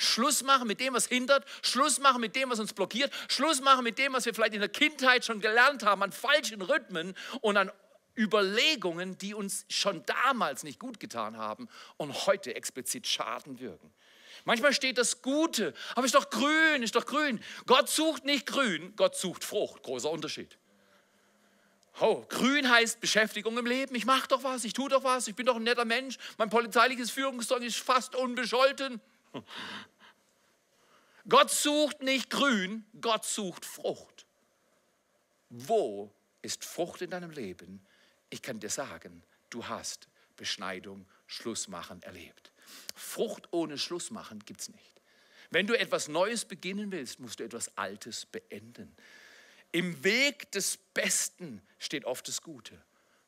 Schluss 0.00 0.42
machen 0.42 0.66
mit 0.66 0.80
dem, 0.80 0.94
was 0.94 1.06
hindert, 1.06 1.44
Schluss 1.62 2.00
machen 2.00 2.20
mit 2.20 2.34
dem, 2.34 2.50
was 2.50 2.58
uns 2.58 2.72
blockiert, 2.72 3.12
Schluss 3.28 3.60
machen 3.60 3.84
mit 3.84 3.98
dem, 3.98 4.12
was 4.12 4.24
wir 4.24 4.34
vielleicht 4.34 4.54
in 4.54 4.60
der 4.60 4.68
Kindheit 4.68 5.24
schon 5.24 5.40
gelernt 5.40 5.82
haben, 5.82 6.02
an 6.02 6.12
falschen 6.12 6.62
Rhythmen 6.62 7.14
und 7.42 7.56
an 7.56 7.70
Überlegungen, 8.16 9.18
die 9.18 9.34
uns 9.34 9.66
schon 9.68 10.04
damals 10.06 10.62
nicht 10.62 10.78
gut 10.78 11.00
getan 11.00 11.36
haben 11.36 11.68
und 11.96 12.26
heute 12.26 12.54
explizit 12.54 13.06
Schaden 13.06 13.60
wirken. 13.60 13.92
Manchmal 14.44 14.72
steht 14.72 14.96
das 14.96 15.20
Gute, 15.20 15.74
aber 15.94 16.06
ist 16.06 16.14
doch 16.14 16.30
grün, 16.30 16.82
ist 16.82 16.96
doch 16.96 17.06
grün. 17.06 17.40
Gott 17.66 17.90
sucht 17.90 18.24
nicht 18.24 18.46
grün, 18.46 18.94
Gott 18.96 19.16
sucht 19.16 19.44
Frucht. 19.44 19.82
Großer 19.82 20.10
Unterschied. 20.10 20.56
Oh, 22.00 22.24
grün 22.28 22.70
heißt 22.70 23.00
Beschäftigung 23.00 23.58
im 23.58 23.66
Leben. 23.66 23.94
Ich 23.94 24.06
mache 24.06 24.28
doch 24.28 24.42
was, 24.42 24.64
ich 24.64 24.72
tue 24.72 24.88
doch 24.88 25.04
was, 25.04 25.28
ich 25.28 25.34
bin 25.34 25.44
doch 25.44 25.56
ein 25.56 25.64
netter 25.64 25.84
Mensch. 25.84 26.16
Mein 26.38 26.48
polizeiliches 26.48 27.10
Führungszeug 27.10 27.62
ist 27.62 27.76
fast 27.76 28.14
unbescholten. 28.14 29.00
Gott 31.28 31.50
sucht 31.50 32.02
nicht 32.02 32.30
grün, 32.30 32.84
Gott 33.00 33.24
sucht 33.24 33.64
Frucht. 33.64 34.26
Wo 35.50 36.10
ist 36.42 36.64
Frucht 36.64 37.02
in 37.02 37.10
deinem 37.10 37.30
Leben? 37.30 37.84
Ich 38.30 38.42
kann 38.42 38.60
dir 38.60 38.70
sagen, 38.70 39.22
du 39.50 39.66
hast 39.66 40.08
Beschneidung, 40.36 41.06
Schlussmachen 41.26 42.02
erlebt. 42.02 42.52
Frucht 42.94 43.48
ohne 43.52 43.78
Schlussmachen 43.78 44.38
gibt 44.40 44.60
es 44.60 44.68
nicht. 44.68 45.00
Wenn 45.50 45.66
du 45.66 45.78
etwas 45.78 46.08
Neues 46.08 46.44
beginnen 46.44 46.92
willst, 46.92 47.18
musst 47.18 47.40
du 47.40 47.44
etwas 47.44 47.76
Altes 47.76 48.26
beenden. 48.26 48.94
Im 49.72 50.02
Weg 50.04 50.50
des 50.52 50.78
Besten 50.94 51.62
steht 51.78 52.04
oft 52.04 52.26
das 52.28 52.42
Gute. 52.42 52.80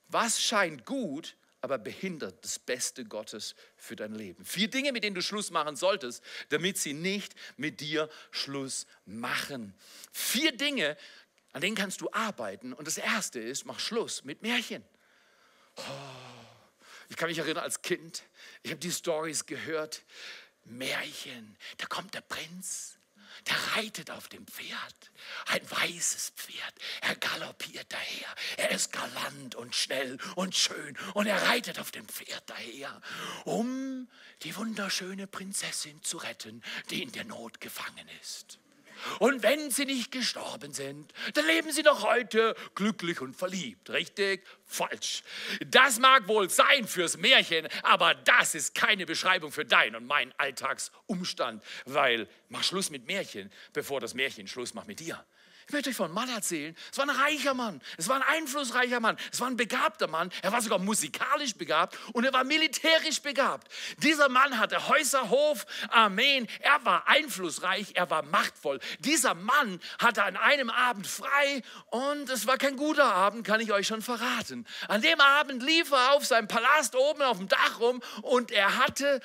Was 0.08 0.40
scheint 0.42 0.86
gut, 0.86 1.36
aber 1.62 1.78
behindert 1.78 2.44
das 2.44 2.58
Beste 2.58 3.04
Gottes 3.04 3.54
für 3.76 3.96
dein 3.96 4.14
Leben. 4.14 4.44
Vier 4.44 4.68
Dinge, 4.68 4.92
mit 4.92 5.04
denen 5.04 5.14
du 5.14 5.22
Schluss 5.22 5.50
machen 5.50 5.76
solltest, 5.76 6.22
damit 6.50 6.76
sie 6.76 6.92
nicht 6.92 7.34
mit 7.56 7.80
dir 7.80 8.10
Schluss 8.32 8.86
machen. 9.06 9.72
Vier 10.12 10.54
Dinge, 10.56 10.96
an 11.52 11.60
denen 11.60 11.76
kannst 11.76 12.00
du 12.00 12.10
arbeiten. 12.12 12.72
Und 12.72 12.86
das 12.86 12.98
erste 12.98 13.38
ist, 13.38 13.64
mach 13.64 13.78
Schluss 13.78 14.24
mit 14.24 14.42
Märchen. 14.42 14.84
Oh, 15.76 15.82
ich 17.08 17.16
kann 17.16 17.28
mich 17.28 17.38
erinnern 17.38 17.62
als 17.62 17.80
Kind, 17.80 18.24
ich 18.62 18.72
habe 18.72 18.80
die 18.80 18.90
Stories 18.90 19.46
gehört. 19.46 20.02
Märchen, 20.64 21.56
da 21.78 21.86
kommt 21.86 22.14
der 22.14 22.20
Prinz, 22.20 22.98
der 23.46 23.76
reitet 23.76 24.10
auf 24.10 24.28
dem 24.28 24.46
Pferd, 24.46 25.10
ein 25.46 25.70
weißes 25.70 26.32
Pferd. 26.36 26.74
Er 27.00 27.16
galoppiert 27.16 27.92
daher. 27.92 28.34
Er 28.56 28.70
ist 28.70 28.92
galant 28.92 29.54
und 29.54 29.74
schnell 29.74 30.18
und 30.36 30.54
schön 30.54 30.96
und 31.14 31.26
er 31.26 31.42
reitet 31.42 31.78
auf 31.78 31.90
dem 31.90 32.08
Pferd 32.08 32.42
daher, 32.48 33.00
um 33.44 34.08
die 34.42 34.56
wunderschöne 34.56 35.26
Prinzessin 35.26 36.02
zu 36.02 36.18
retten, 36.18 36.62
die 36.90 37.02
in 37.02 37.12
der 37.12 37.24
Not 37.24 37.60
gefangen 37.60 38.08
ist. 38.20 38.58
Und 39.18 39.42
wenn 39.42 39.70
sie 39.70 39.84
nicht 39.84 40.10
gestorben 40.12 40.72
sind, 40.72 41.12
dann 41.34 41.46
leben 41.46 41.72
sie 41.72 41.82
doch 41.82 42.02
heute 42.02 42.54
glücklich 42.74 43.20
und 43.20 43.36
verliebt. 43.36 43.90
Richtig? 43.90 44.44
Falsch. 44.64 45.22
Das 45.66 45.98
mag 45.98 46.28
wohl 46.28 46.48
sein 46.48 46.86
fürs 46.86 47.16
Märchen, 47.16 47.68
aber 47.82 48.14
das 48.14 48.54
ist 48.54 48.74
keine 48.74 49.06
Beschreibung 49.06 49.52
für 49.52 49.64
dein 49.64 49.94
und 49.96 50.06
mein 50.06 50.32
Alltagsumstand, 50.38 51.62
weil 51.84 52.28
mach 52.48 52.64
Schluss 52.64 52.90
mit 52.90 53.06
Märchen, 53.06 53.52
bevor 53.72 54.00
das 54.00 54.14
Märchen 54.14 54.48
Schluss 54.48 54.74
macht 54.74 54.88
mit 54.88 55.00
dir. 55.00 55.24
Ich 55.72 55.74
möchte 55.74 55.88
euch 55.88 55.96
von 55.96 56.04
einem 56.04 56.14
Mann 56.16 56.28
erzählen. 56.28 56.76
Es 56.90 56.98
war 56.98 57.06
ein 57.06 57.16
reicher 57.16 57.54
Mann. 57.54 57.80
Es 57.96 58.06
war 58.06 58.16
ein 58.16 58.22
einflussreicher 58.22 59.00
Mann. 59.00 59.16
Es 59.32 59.40
war 59.40 59.46
ein 59.46 59.56
begabter 59.56 60.06
Mann. 60.06 60.30
Er 60.42 60.52
war 60.52 60.60
sogar 60.60 60.78
musikalisch 60.78 61.54
begabt 61.54 61.98
und 62.12 62.26
er 62.26 62.32
war 62.34 62.44
militärisch 62.44 63.22
begabt. 63.22 63.72
Dieser 64.02 64.28
Mann 64.28 64.58
hatte 64.58 64.86
Häuser, 64.88 65.30
Hof, 65.30 65.64
Armeen. 65.88 66.46
Er 66.60 66.84
war 66.84 67.08
einflussreich. 67.08 67.92
Er 67.94 68.10
war 68.10 68.22
machtvoll. 68.22 68.80
Dieser 68.98 69.32
Mann 69.32 69.80
hatte 69.98 70.24
an 70.24 70.36
einem 70.36 70.68
Abend 70.68 71.06
frei 71.06 71.62
und 71.86 72.28
es 72.28 72.46
war 72.46 72.58
kein 72.58 72.76
guter 72.76 73.06
Abend, 73.06 73.46
kann 73.46 73.62
ich 73.62 73.72
euch 73.72 73.86
schon 73.86 74.02
verraten. 74.02 74.66
An 74.88 75.00
dem 75.00 75.22
Abend 75.22 75.62
lief 75.62 75.90
er 75.90 76.12
auf 76.12 76.26
seinem 76.26 76.48
Palast 76.48 76.94
oben 76.96 77.22
auf 77.22 77.38
dem 77.38 77.48
Dach 77.48 77.80
rum 77.80 78.02
und 78.20 78.50
er 78.50 78.76
hatte 78.76 79.22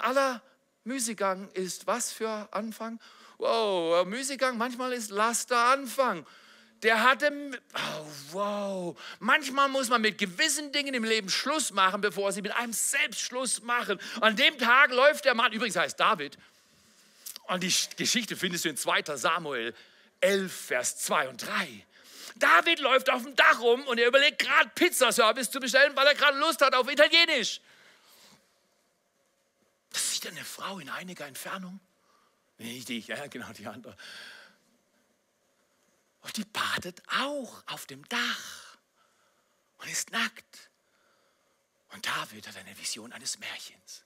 aller 0.00 0.42
Müßiggang 0.84 1.48
ist 1.54 1.88
was 1.88 2.12
für 2.12 2.48
Anfang? 2.52 3.00
Wow, 3.42 4.06
Müßiggang, 4.06 4.56
manchmal 4.56 4.92
ist 4.92 5.10
Laster 5.10 5.58
Anfang. 5.58 6.24
Der 6.84 7.02
hatte, 7.02 7.32
oh, 7.74 8.06
wow, 8.30 9.00
manchmal 9.18 9.68
muss 9.68 9.88
man 9.88 10.00
mit 10.00 10.16
gewissen 10.16 10.70
Dingen 10.70 10.94
im 10.94 11.02
Leben 11.02 11.28
Schluss 11.28 11.72
machen, 11.72 12.00
bevor 12.00 12.30
sie 12.30 12.40
mit 12.40 12.54
einem 12.54 12.72
selbst 12.72 13.20
Schluss 13.20 13.60
machen. 13.62 13.98
An 14.20 14.36
dem 14.36 14.58
Tag 14.58 14.92
läuft 14.92 15.24
der 15.24 15.34
Mann, 15.34 15.52
übrigens 15.52 15.74
heißt 15.74 15.98
David, 15.98 16.38
und 17.48 17.64
die 17.64 17.74
Geschichte 17.96 18.36
findest 18.36 18.64
du 18.64 18.68
in 18.68 18.76
2 18.76 19.16
Samuel 19.16 19.74
11, 20.20 20.52
Vers 20.52 20.98
2 20.98 21.28
und 21.28 21.44
3. 21.44 21.84
David 22.36 22.78
läuft 22.78 23.10
auf 23.10 23.24
dem 23.24 23.34
Dach 23.34 23.58
rum 23.58 23.84
und 23.88 23.98
er 23.98 24.06
überlegt 24.06 24.38
gerade 24.38 24.70
Pizzaservice 24.76 25.50
zu 25.50 25.58
bestellen, 25.58 25.96
weil 25.96 26.06
er 26.06 26.14
gerade 26.14 26.38
Lust 26.38 26.62
hat 26.62 26.76
auf 26.76 26.88
Italienisch. 26.88 27.60
Das 29.90 30.12
sieht 30.12 30.28
eine 30.28 30.44
Frau 30.44 30.78
in 30.78 30.88
einiger 30.88 31.26
Entfernung. 31.26 31.80
Nicht 32.58 32.90
ich, 32.90 33.08
ja, 33.08 33.26
genau 33.26 33.52
die 33.52 33.66
andere. 33.66 33.96
Und 36.22 36.36
die 36.36 36.44
badet 36.44 37.02
auch 37.08 37.62
auf 37.66 37.86
dem 37.86 38.06
Dach 38.08 38.78
und 39.78 39.88
ist 39.88 40.12
nackt. 40.12 40.70
Und 41.90 42.06
David 42.06 42.46
hat 42.46 42.56
eine 42.56 42.78
Vision 42.78 43.12
eines 43.12 43.38
Märchens. 43.38 44.04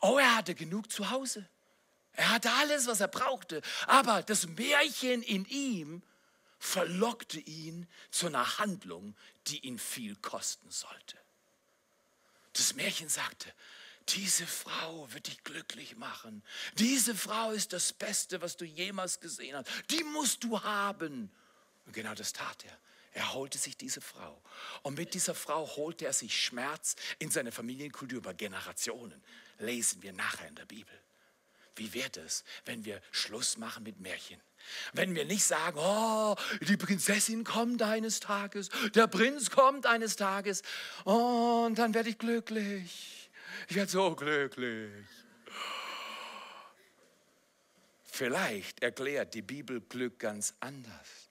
Oh, 0.00 0.18
er 0.18 0.36
hatte 0.36 0.54
genug 0.54 0.92
zu 0.92 1.10
Hause. 1.10 1.48
Er 2.12 2.30
hatte 2.30 2.52
alles, 2.54 2.86
was 2.86 3.00
er 3.00 3.08
brauchte. 3.08 3.62
Aber 3.86 4.22
das 4.22 4.46
Märchen 4.46 5.22
in 5.22 5.44
ihm 5.46 6.02
verlockte 6.58 7.38
ihn 7.38 7.88
zu 8.10 8.26
einer 8.26 8.58
Handlung, 8.58 9.16
die 9.46 9.60
ihn 9.60 9.78
viel 9.78 10.16
kosten 10.16 10.70
sollte. 10.70 11.16
Das 12.52 12.74
Märchen 12.74 13.08
sagte, 13.08 13.52
diese 14.14 14.46
Frau 14.46 15.12
wird 15.12 15.26
dich 15.26 15.42
glücklich 15.44 15.96
machen. 15.96 16.42
Diese 16.74 17.14
Frau 17.14 17.50
ist 17.50 17.72
das 17.72 17.92
Beste, 17.92 18.40
was 18.40 18.56
du 18.56 18.64
jemals 18.64 19.20
gesehen 19.20 19.56
hast. 19.56 19.68
Die 19.90 20.04
musst 20.04 20.44
du 20.44 20.62
haben. 20.62 21.30
Und 21.86 21.92
genau 21.92 22.14
das 22.14 22.32
tat 22.32 22.64
er. 22.64 22.78
Er 23.12 23.34
holte 23.34 23.58
sich 23.58 23.76
diese 23.76 24.00
Frau. 24.00 24.40
Und 24.82 24.96
mit 24.96 25.14
dieser 25.14 25.34
Frau 25.34 25.66
holte 25.76 26.06
er 26.06 26.12
sich 26.12 26.40
Schmerz 26.40 26.94
in 27.18 27.30
seine 27.30 27.52
Familienkultur 27.52 28.18
über 28.18 28.34
Generationen. 28.34 29.22
Lesen 29.58 30.02
wir 30.02 30.12
nachher 30.12 30.48
in 30.48 30.54
der 30.54 30.66
Bibel. 30.66 30.94
Wie 31.74 31.92
wird 31.94 32.16
es, 32.16 32.44
wenn 32.64 32.84
wir 32.84 33.00
Schluss 33.10 33.56
machen 33.56 33.84
mit 33.84 34.00
Märchen? 34.00 34.40
Wenn 34.92 35.14
wir 35.14 35.24
nicht 35.24 35.44
sagen, 35.44 35.78
oh, 35.80 36.36
die 36.60 36.76
Prinzessin 36.76 37.44
kommt 37.44 37.82
eines 37.82 38.20
Tages, 38.20 38.68
der 38.94 39.06
Prinz 39.06 39.50
kommt 39.50 39.86
eines 39.86 40.16
Tages 40.16 40.62
und 41.04 41.76
dann 41.76 41.94
werde 41.94 42.10
ich 42.10 42.18
glücklich. 42.18 43.17
Ich 43.68 43.76
werde 43.76 43.90
so 43.90 44.14
glücklich. 44.14 45.06
Vielleicht 48.04 48.82
erklärt 48.82 49.34
die 49.34 49.42
Bibel 49.42 49.80
Glück 49.80 50.18
ganz 50.18 50.54
anders. 50.60 51.28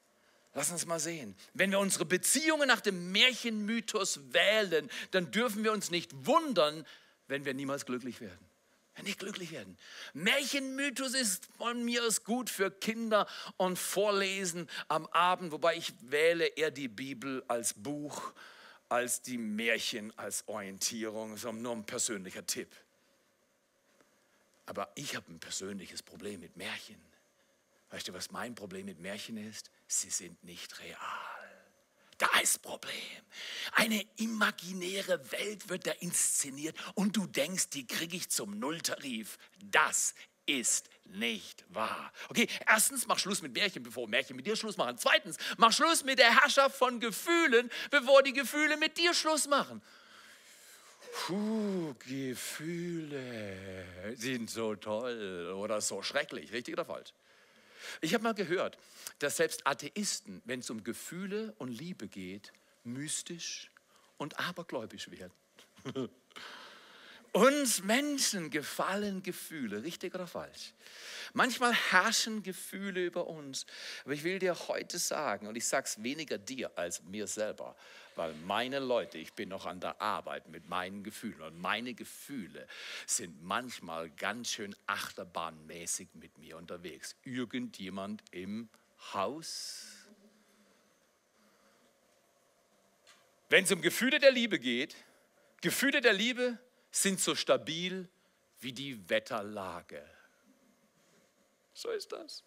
Lass 0.54 0.72
uns 0.72 0.86
mal 0.86 1.00
sehen. 1.00 1.36
Wenn 1.54 1.70
wir 1.70 1.80
unsere 1.80 2.06
Beziehungen 2.06 2.68
nach 2.68 2.82
dem 2.82 3.12
Märchenmythos 3.12 4.34
wählen, 4.34 4.90
dann 5.12 5.30
dürfen 5.30 5.64
wir 5.64 5.72
uns 5.72 5.92
nicht 5.92 6.12
wundern, 6.26 6.86
wenn 7.28 7.46
wir 7.46 7.54
niemals 7.54 7.86
glücklich 7.86 8.22
werden. 8.22 8.48
Wenn 8.96 9.06
nicht 9.06 9.20
glücklich 9.20 9.52
werden. 9.52 9.78
Märchenmythos 10.14 11.14
ist 11.14 11.48
von 11.58 11.86
mir 11.86 12.04
aus 12.04 12.24
gut 12.24 12.50
für 12.50 12.72
Kinder 12.72 13.28
und 13.58 13.78
Vorlesen 13.78 14.68
am 14.88 15.06
Abend, 15.08 15.52
wobei 15.52 15.76
ich 15.76 15.94
wähle 16.02 16.46
eher 16.48 16.72
die 16.72 16.88
Bibel 16.88 17.44
als 17.48 17.76
Buch, 17.76 18.34
als 18.90 19.22
die 19.22 19.38
Märchen 19.38 20.18
als 20.18 20.48
Orientierung, 20.48 21.38
so 21.38 21.52
nur 21.52 21.74
ein 21.74 21.86
persönlicher 21.86 22.46
Tipp. 22.46 22.76
Aber 24.66 24.92
ich 24.96 25.16
habe 25.16 25.32
ein 25.32 25.40
persönliches 25.40 26.04
Problem 26.04 26.42
mit 26.42 26.56
Märchen. 26.58 27.02
Weißt 27.90 28.08
du, 28.08 28.14
was 28.14 28.32
mein 28.32 28.54
Problem 28.54 28.86
mit 28.86 29.00
Märchen 29.00 29.38
ist? 29.38 29.72
Sie 29.88 30.10
sind 30.10 30.44
nicht 30.44 30.80
real. 30.80 30.98
Da 32.18 32.28
ist 32.42 32.62
Problem. 32.62 32.94
Eine 33.74 34.02
imaginäre 34.18 35.32
Welt 35.32 35.70
wird 35.70 35.86
da 35.86 35.92
inszeniert 35.92 36.76
und 36.96 37.16
du 37.16 37.28
denkst, 37.28 37.70
die 37.70 37.86
kriege 37.86 38.18
ich 38.18 38.30
zum 38.30 38.58
Nulltarif. 38.58 39.38
Das 39.64 40.16
ist 40.48 40.90
nicht 41.06 41.64
wahr. 41.70 42.12
Okay, 42.30 42.48
erstens, 42.68 43.08
mach 43.08 43.20
Schluss 43.20 43.42
mit 43.42 43.54
Märchen, 43.54 43.84
bevor 43.84 44.08
Märchen 44.08 44.36
mit 44.36 44.46
dir 44.46 44.56
Schluss 44.56 44.78
machen. 44.78 44.98
Zweitens, 44.98 45.38
mach 45.58 45.72
Schluss 45.72 46.04
mit 46.04 46.20
der 46.20 46.42
Herrschaft 46.42 46.76
von 46.76 47.00
Gefühlen, 47.00 47.70
bevor 47.92 48.24
die 48.24 48.34
Gefühle 48.34 48.78
mit 48.78 48.98
dir 48.98 49.14
Schluss 49.14 49.48
machen. 49.48 49.82
Puh, 51.14 51.94
Gefühle 52.00 53.86
sind 54.16 54.50
so 54.50 54.76
toll 54.76 55.54
oder 55.56 55.82
so 55.82 56.02
schrecklich, 56.02 56.52
richtig 56.52 56.74
oder 56.74 56.86
falsch? 56.86 57.14
Ich 58.02 58.14
habe 58.14 58.24
mal 58.24 58.34
gehört, 58.34 58.78
dass 59.20 59.38
selbst 59.38 59.66
Atheisten, 59.66 60.42
wenn 60.46 60.60
es 60.60 60.70
um 60.70 60.84
Gefühle 60.84 61.54
und 61.58 61.70
Liebe 61.70 62.08
geht, 62.08 62.52
mystisch 62.84 63.72
und 64.18 64.40
abergläubisch 64.40 65.10
werden. 65.12 65.34
Uns 67.38 67.84
Menschen 67.84 68.50
gefallen 68.50 69.22
Gefühle, 69.22 69.84
richtig 69.84 70.16
oder 70.16 70.26
falsch? 70.26 70.74
Manchmal 71.34 71.72
herrschen 71.72 72.42
Gefühle 72.42 73.06
über 73.06 73.28
uns. 73.28 73.68
Aber 74.06 74.14
ich 74.14 74.24
will 74.24 74.40
dir 74.40 74.58
heute 74.68 74.98
sagen, 74.98 75.46
und 75.46 75.56
ich 75.56 75.68
sage 75.68 75.86
es 75.86 76.02
weniger 76.02 76.40
dir 76.40 76.76
als 76.76 77.04
mir 77.04 77.28
selber, 77.28 77.76
weil 78.16 78.34
meine 78.48 78.80
Leute, 78.80 79.20
ich 79.20 79.34
bin 79.34 79.50
noch 79.50 79.68
an 79.68 79.80
der 79.80 80.02
Arbeit 80.02 80.50
mit 80.50 80.68
meinen 80.68 81.04
Gefühlen 81.04 81.42
und 81.42 81.62
meine 81.62 81.94
Gefühle 81.94 82.66
sind 83.06 83.44
manchmal 83.44 84.10
ganz 84.10 84.50
schön 84.50 84.76
achterbahnmäßig 84.88 86.08
mit 86.16 86.40
mir 86.40 86.58
unterwegs. 86.58 87.16
Irgendjemand 87.24 88.24
im 88.32 88.68
Haus? 89.14 89.86
Wenn 93.48 93.64
es 93.64 93.72
um 93.72 93.84
Gefühle 93.84 94.18
der 94.18 94.32
Liebe 94.32 94.58
geht, 94.58 94.96
Gefühle 95.62 96.02
der 96.02 96.14
Liebe 96.14 96.58
sind 97.02 97.20
so 97.20 97.36
stabil 97.36 98.08
wie 98.60 98.74
die 98.74 99.10
Wetterlage. 99.10 100.04
So 101.74 101.92
ist 101.92 102.12
das. 102.12 102.44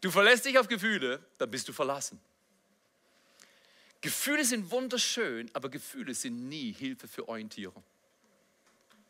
Du 0.00 0.10
verlässt 0.10 0.44
dich 0.44 0.58
auf 0.58 0.68
Gefühle, 0.68 1.24
dann 1.38 1.50
bist 1.50 1.68
du 1.68 1.72
verlassen. 1.72 2.20
Gefühle 4.02 4.44
sind 4.44 4.70
wunderschön, 4.70 5.50
aber 5.54 5.70
Gefühle 5.70 6.14
sind 6.14 6.48
nie 6.48 6.72
Hilfe 6.72 7.08
für 7.08 7.26
Orientierung. 7.28 7.82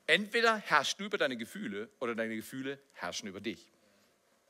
Entweder 0.06 0.56
herrschst 0.56 1.00
du 1.00 1.04
über 1.04 1.18
deine 1.18 1.36
Gefühle 1.36 1.90
oder 1.98 2.14
deine 2.14 2.36
Gefühle 2.36 2.78
herrschen 2.92 3.28
über 3.28 3.40
dich. 3.40 3.66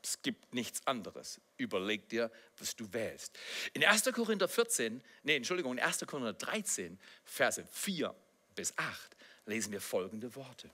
Es 0.03 0.21
gibt 0.21 0.53
nichts 0.53 0.85
anderes. 0.85 1.41
Überleg 1.57 2.07
dir, 2.09 2.31
was 2.59 2.75
du 2.75 2.93
wählst. 2.93 3.37
In 3.73 3.83
1. 3.83 4.03
Korinther 4.13 4.47
14, 4.47 5.03
nee, 5.23 5.35
Entschuldigung, 5.35 5.73
in 5.73 5.83
1. 5.83 6.05
Korinther 6.05 6.33
13, 6.33 6.99
Verse 7.25 7.65
4 7.71 8.15
bis 8.55 8.77
8 8.77 9.16
lesen 9.47 9.71
wir 9.71 9.81
folgende 9.81 10.35
Worte. 10.35 10.69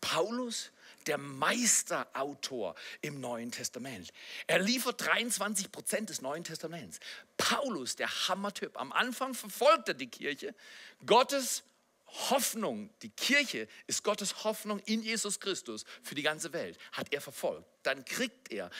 Paulus, 0.00 0.72
der 1.06 1.16
Meisterautor 1.16 2.74
im 3.00 3.20
Neuen 3.20 3.50
Testament. 3.50 4.12
Er 4.46 4.58
liefert 4.58 5.00
23 5.00 5.70
Prozent 5.70 6.10
des 6.10 6.20
Neuen 6.20 6.44
Testaments. 6.44 6.98
Paulus, 7.36 7.96
der 7.96 8.08
Hammertyp. 8.28 8.78
Am 8.78 8.92
Anfang 8.92 9.34
verfolgt 9.34 9.88
er 9.88 9.94
die 9.94 10.08
Kirche. 10.08 10.54
Gottes 11.06 11.62
Hoffnung, 12.30 12.90
die 13.00 13.08
Kirche 13.08 13.68
ist 13.86 14.04
Gottes 14.04 14.44
Hoffnung 14.44 14.80
in 14.80 15.02
Jesus 15.02 15.40
Christus 15.40 15.84
für 16.02 16.14
die 16.14 16.22
ganze 16.22 16.52
Welt, 16.52 16.78
hat 16.92 17.12
er 17.12 17.22
verfolgt. 17.22 17.66
Dann 17.84 18.04
kriegt 18.04 18.52
er 18.52 18.70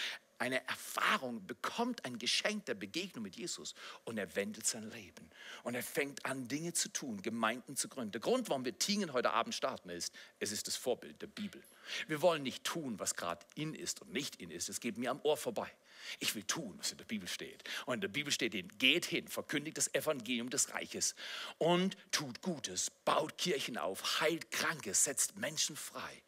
eine 0.42 0.66
Erfahrung, 0.66 1.46
bekommt 1.46 2.04
ein 2.04 2.18
Geschenk 2.18 2.66
der 2.66 2.74
Begegnung 2.74 3.22
mit 3.22 3.36
Jesus 3.36 3.76
und 4.04 4.18
er 4.18 4.34
wendet 4.34 4.66
sein 4.66 4.90
Leben. 4.90 5.30
Und 5.62 5.76
er 5.76 5.84
fängt 5.84 6.26
an, 6.26 6.48
Dinge 6.48 6.72
zu 6.72 6.88
tun, 6.88 7.22
Gemeinden 7.22 7.76
zu 7.76 7.88
gründen. 7.88 8.10
Der 8.10 8.20
Grund, 8.20 8.48
warum 8.48 8.64
wir 8.64 8.76
Tingen 8.76 9.12
heute 9.12 9.32
Abend 9.32 9.54
starten, 9.54 9.88
ist, 9.88 10.12
es 10.40 10.50
ist 10.50 10.66
das 10.66 10.74
Vorbild 10.74 11.22
der 11.22 11.28
Bibel. 11.28 11.62
Wir 12.08 12.22
wollen 12.22 12.42
nicht 12.42 12.64
tun, 12.64 12.98
was 12.98 13.14
gerade 13.14 13.46
in 13.54 13.72
ist 13.72 14.02
und 14.02 14.12
nicht 14.12 14.34
in 14.42 14.50
ist. 14.50 14.68
Es 14.68 14.80
geht 14.80 14.98
mir 14.98 15.12
am 15.12 15.20
Ohr 15.22 15.36
vorbei. 15.36 15.70
Ich 16.18 16.34
will 16.34 16.42
tun, 16.42 16.74
was 16.76 16.90
in 16.90 16.98
der 16.98 17.04
Bibel 17.04 17.28
steht. 17.28 17.62
Und 17.86 17.94
in 17.94 18.00
der 18.00 18.08
Bibel 18.08 18.32
steht, 18.32 18.80
geht 18.80 19.04
hin, 19.04 19.28
verkündigt 19.28 19.78
das 19.78 19.94
Evangelium 19.94 20.50
des 20.50 20.74
Reiches 20.74 21.14
und 21.58 21.96
tut 22.10 22.42
Gutes, 22.42 22.90
baut 23.04 23.38
Kirchen 23.38 23.78
auf, 23.78 24.20
heilt 24.20 24.50
Kranke, 24.50 24.92
setzt 24.92 25.36
Menschen 25.36 25.76
frei, 25.76 26.22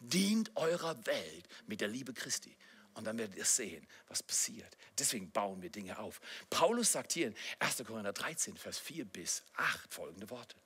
dient 0.00 0.50
eurer 0.56 1.06
Welt 1.06 1.46
mit 1.68 1.80
der 1.80 1.88
Liebe 1.88 2.12
Christi. 2.12 2.56
Und 2.94 3.04
dann 3.04 3.18
werdet 3.18 3.36
ihr 3.36 3.44
sehen, 3.44 3.86
was 4.08 4.22
passiert. 4.22 4.76
Deswegen 4.98 5.30
bauen 5.30 5.62
wir 5.62 5.70
Dinge 5.70 5.98
auf. 5.98 6.20
Paulus 6.50 6.92
sagt 6.92 7.12
hier 7.12 7.28
in 7.28 7.34
1. 7.60 7.82
Korinther 7.86 8.12
13, 8.12 8.56
Vers 8.56 8.78
4 8.78 9.04
bis 9.04 9.42
8 9.56 9.94
folgende 9.94 10.28
Worte. 10.30 10.56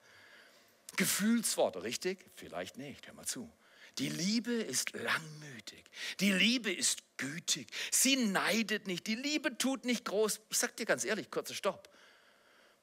Gefühlsworte, 0.97 1.83
richtig? 1.83 2.25
Vielleicht 2.37 2.79
nicht, 2.79 3.07
hör 3.07 3.15
mal 3.15 3.27
zu. 3.27 3.51
Die 3.99 4.09
Liebe 4.09 4.53
ist 4.53 4.93
langmütig. 4.93 5.85
Die 6.19 6.33
Liebe 6.33 6.73
ist 6.73 7.03
gütig. 7.17 7.69
Sie 7.93 8.17
neidet 8.17 8.87
nicht. 8.87 9.07
Die 9.07 9.15
Liebe 9.15 9.57
tut 9.57 9.85
nicht 9.85 10.05
groß. 10.05 10.41
Ich 10.51 10.59
sag 10.59 10.77
dir 10.77 10.87
ganz 10.87 11.05
ehrlich, 11.05 11.31
kurzer 11.31 11.55
Stopp. 11.55 11.89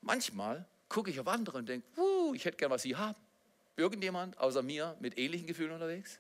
Manchmal 0.02 0.66
gucke 0.88 1.12
ich 1.12 1.20
auf 1.20 1.28
andere 1.28 1.58
und 1.58 1.68
denke, 1.68 1.86
uh, 2.00 2.34
ich 2.34 2.46
hätte 2.46 2.58
gern, 2.58 2.72
was 2.72 2.84
sie 2.84 2.96
haben. 2.96 3.20
Irgendjemand 3.76 4.38
außer 4.38 4.62
mir 4.62 4.96
mit 5.00 5.18
ähnlichen 5.18 5.48
Gefühlen 5.48 5.72
unterwegs? 5.72 6.20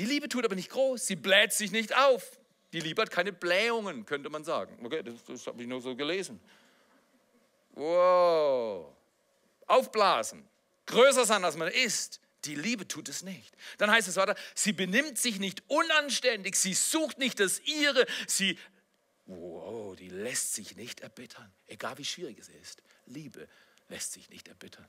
Die 0.00 0.06
Liebe 0.06 0.30
tut 0.30 0.46
aber 0.46 0.54
nicht 0.54 0.70
groß, 0.70 1.06
sie 1.06 1.14
bläht 1.14 1.52
sich 1.52 1.72
nicht 1.72 1.94
auf. 1.94 2.38
Die 2.72 2.80
Liebe 2.80 3.02
hat 3.02 3.10
keine 3.10 3.34
Blähungen, 3.34 4.06
könnte 4.06 4.30
man 4.30 4.44
sagen. 4.44 4.78
Okay, 4.82 5.02
das, 5.02 5.22
das 5.26 5.46
habe 5.46 5.60
ich 5.60 5.68
nur 5.68 5.82
so 5.82 5.94
gelesen. 5.94 6.40
Wow. 7.72 8.94
Aufblasen, 9.66 10.48
größer 10.86 11.26
sein, 11.26 11.44
als 11.44 11.54
man 11.54 11.68
ist. 11.68 12.18
Die 12.46 12.54
Liebe 12.54 12.88
tut 12.88 13.10
es 13.10 13.22
nicht. 13.22 13.54
Dann 13.76 13.90
heißt 13.90 14.08
es 14.08 14.16
weiter, 14.16 14.36
sie 14.54 14.72
benimmt 14.72 15.18
sich 15.18 15.38
nicht 15.38 15.62
unanständig, 15.68 16.56
sie 16.56 16.72
sucht 16.72 17.18
nicht 17.18 17.38
das 17.38 17.60
ihre, 17.66 18.06
sie, 18.26 18.58
wow, 19.26 19.94
die 19.96 20.08
lässt 20.08 20.54
sich 20.54 20.76
nicht 20.76 21.00
erbittern, 21.00 21.52
egal 21.66 21.98
wie 21.98 22.06
schwierig 22.06 22.38
es 22.38 22.48
ist. 22.48 22.82
Liebe 23.04 23.46
lässt 23.90 24.12
sich 24.12 24.30
nicht 24.30 24.48
erbittern. 24.48 24.86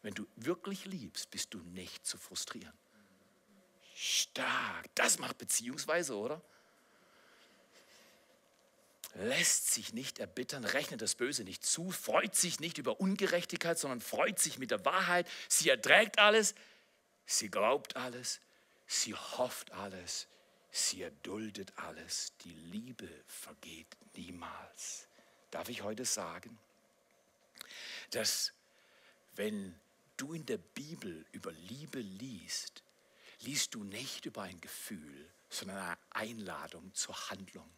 Wenn 0.00 0.14
du 0.14 0.26
wirklich 0.36 0.86
liebst, 0.86 1.30
bist 1.30 1.52
du 1.52 1.58
nicht 1.74 2.06
zu 2.06 2.16
frustrieren. 2.16 2.72
Stark. 3.94 4.86
Das 4.94 5.18
macht 5.18 5.38
Beziehungsweise, 5.38 6.16
oder? 6.16 6.42
Lässt 9.14 9.72
sich 9.72 9.92
nicht 9.92 10.18
erbittern, 10.18 10.64
rechnet 10.64 11.00
das 11.00 11.14
Böse 11.14 11.44
nicht 11.44 11.64
zu, 11.64 11.92
freut 11.92 12.34
sich 12.34 12.58
nicht 12.58 12.78
über 12.78 13.00
Ungerechtigkeit, 13.00 13.78
sondern 13.78 14.00
freut 14.00 14.40
sich 14.40 14.58
mit 14.58 14.72
der 14.72 14.84
Wahrheit. 14.84 15.28
Sie 15.48 15.68
erträgt 15.68 16.18
alles, 16.18 16.56
sie 17.24 17.48
glaubt 17.48 17.94
alles, 17.94 18.40
sie 18.88 19.14
hofft 19.14 19.70
alles, 19.70 20.26
sie 20.72 21.02
erduldet 21.02 21.72
alles. 21.76 22.32
Die 22.44 22.54
Liebe 22.54 23.08
vergeht 23.28 23.96
niemals. 24.16 25.06
Darf 25.52 25.68
ich 25.68 25.82
heute 25.82 26.04
sagen, 26.04 26.58
dass 28.10 28.52
wenn 29.36 29.78
du 30.16 30.32
in 30.32 30.44
der 30.46 30.58
Bibel 30.58 31.24
über 31.30 31.52
Liebe 31.52 32.00
liest, 32.00 32.82
liest 33.44 33.74
du 33.74 33.84
nicht 33.84 34.26
über 34.26 34.42
ein 34.42 34.60
Gefühl, 34.60 35.30
sondern 35.48 35.78
eine 35.78 35.98
Einladung 36.10 36.92
zur 36.94 37.30
Handlung. 37.30 37.68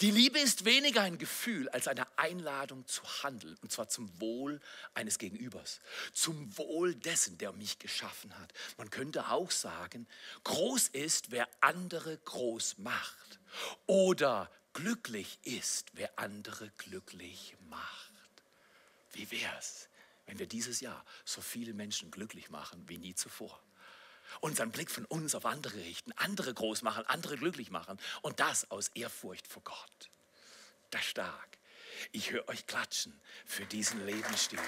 Die 0.00 0.10
Liebe 0.10 0.38
ist 0.38 0.64
weniger 0.64 1.02
ein 1.02 1.18
Gefühl 1.18 1.68
als 1.68 1.88
eine 1.88 2.06
Einladung 2.18 2.86
zu 2.86 3.02
handeln, 3.22 3.56
und 3.62 3.70
zwar 3.70 3.88
zum 3.88 4.20
Wohl 4.20 4.60
eines 4.94 5.18
Gegenübers, 5.18 5.80
zum 6.12 6.56
Wohl 6.58 6.94
dessen, 6.94 7.38
der 7.38 7.52
mich 7.52 7.78
geschaffen 7.78 8.36
hat. 8.38 8.52
Man 8.76 8.90
könnte 8.90 9.28
auch 9.28 9.50
sagen, 9.50 10.06
groß 10.44 10.88
ist, 10.88 11.30
wer 11.30 11.48
andere 11.60 12.18
groß 12.18 12.78
macht, 12.78 13.38
oder 13.86 14.50
glücklich 14.72 15.38
ist, 15.44 15.90
wer 15.94 16.18
andere 16.18 16.70
glücklich 16.78 17.56
macht. 17.68 18.12
Wie 19.12 19.30
wäre 19.30 19.56
es, 19.58 19.88
wenn 20.26 20.38
wir 20.38 20.46
dieses 20.46 20.80
Jahr 20.80 21.04
so 21.24 21.40
viele 21.40 21.72
Menschen 21.72 22.10
glücklich 22.10 22.50
machen 22.50 22.88
wie 22.88 22.98
nie 22.98 23.14
zuvor? 23.14 23.62
Unseren 24.40 24.70
Blick 24.70 24.90
von 24.90 25.04
uns 25.06 25.34
auf 25.34 25.46
andere 25.46 25.76
richten, 25.76 26.12
andere 26.12 26.52
groß 26.54 26.82
machen, 26.82 27.04
andere 27.06 27.36
glücklich 27.36 27.70
machen 27.70 27.98
und 28.22 28.40
das 28.40 28.70
aus 28.70 28.88
Ehrfurcht 28.94 29.46
vor 29.46 29.62
Gott. 29.62 30.10
Das 30.90 31.04
stark. 31.04 31.57
Ich 32.12 32.30
höre 32.30 32.48
euch 32.48 32.66
klatschen 32.66 33.18
für 33.46 33.64
diesen 33.64 34.04
Lebensstil. 34.06 34.58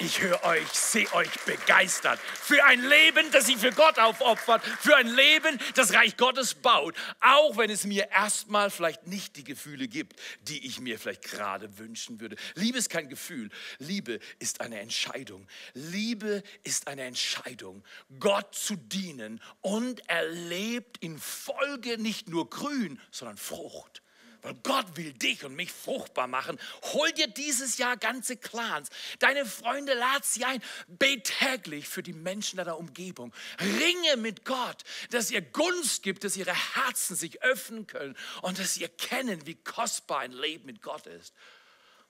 Ich 0.00 0.20
höre 0.20 0.42
euch, 0.44 0.68
sehe 0.68 1.12
euch 1.12 1.30
begeistert 1.44 2.20
für 2.20 2.64
ein 2.64 2.82
Leben, 2.82 3.30
das 3.32 3.46
sich 3.46 3.56
für 3.56 3.72
Gott 3.72 3.98
aufopfert, 3.98 4.64
für 4.64 4.96
ein 4.96 5.08
Leben, 5.08 5.58
das 5.74 5.92
Reich 5.92 6.16
Gottes 6.16 6.54
baut, 6.54 6.94
auch 7.20 7.56
wenn 7.56 7.70
es 7.70 7.84
mir 7.84 8.10
erstmal 8.10 8.70
vielleicht 8.70 9.06
nicht 9.06 9.36
die 9.36 9.44
Gefühle 9.44 9.88
gibt, 9.88 10.18
die 10.42 10.66
ich 10.66 10.80
mir 10.80 10.98
vielleicht 10.98 11.22
gerade 11.22 11.78
wünschen 11.78 12.20
würde. 12.20 12.36
Liebe 12.54 12.78
ist 12.78 12.90
kein 12.90 13.08
Gefühl, 13.08 13.50
Liebe 13.78 14.20
ist 14.38 14.60
eine 14.60 14.80
Entscheidung. 14.80 15.46
Liebe 15.74 16.42
ist 16.64 16.88
eine 16.88 17.02
Entscheidung, 17.02 17.84
Gott 18.18 18.54
zu 18.54 18.76
dienen 18.76 19.40
und 19.60 20.08
erlebt 20.08 20.98
in 20.98 21.18
Folge 21.18 21.98
nicht 21.98 22.28
nur 22.28 22.48
Grün, 22.50 23.00
sondern 23.10 23.36
Frucht. 23.36 24.02
Weil 24.42 24.54
Gott 24.62 24.96
will 24.96 25.12
dich 25.12 25.44
und 25.44 25.54
mich 25.54 25.72
fruchtbar 25.72 26.28
machen. 26.28 26.58
Hol 26.92 27.10
dir 27.12 27.26
dieses 27.26 27.78
Jahr 27.78 27.96
ganze 27.96 28.36
Clans. 28.36 28.88
Deine 29.18 29.44
Freunde 29.44 29.94
lad 29.94 30.24
sie 30.24 30.44
ein. 30.44 30.62
Bet 30.86 31.32
täglich 31.38 31.88
für 31.88 32.02
die 32.02 32.12
Menschen 32.12 32.58
deiner 32.58 32.78
Umgebung. 32.78 33.32
Ringe 33.60 34.16
mit 34.16 34.44
Gott, 34.44 34.84
dass 35.10 35.30
ihr 35.30 35.42
Gunst 35.42 36.02
gibt, 36.02 36.22
dass 36.24 36.36
ihre 36.36 36.54
Herzen 36.76 37.16
sich 37.16 37.42
öffnen 37.42 37.86
können 37.86 38.16
und 38.42 38.58
dass 38.58 38.74
sie 38.74 38.82
erkennen, 38.82 39.46
wie 39.46 39.56
kostbar 39.56 40.20
ein 40.20 40.32
Leben 40.32 40.66
mit 40.66 40.82
Gott 40.82 41.06
ist. 41.06 41.34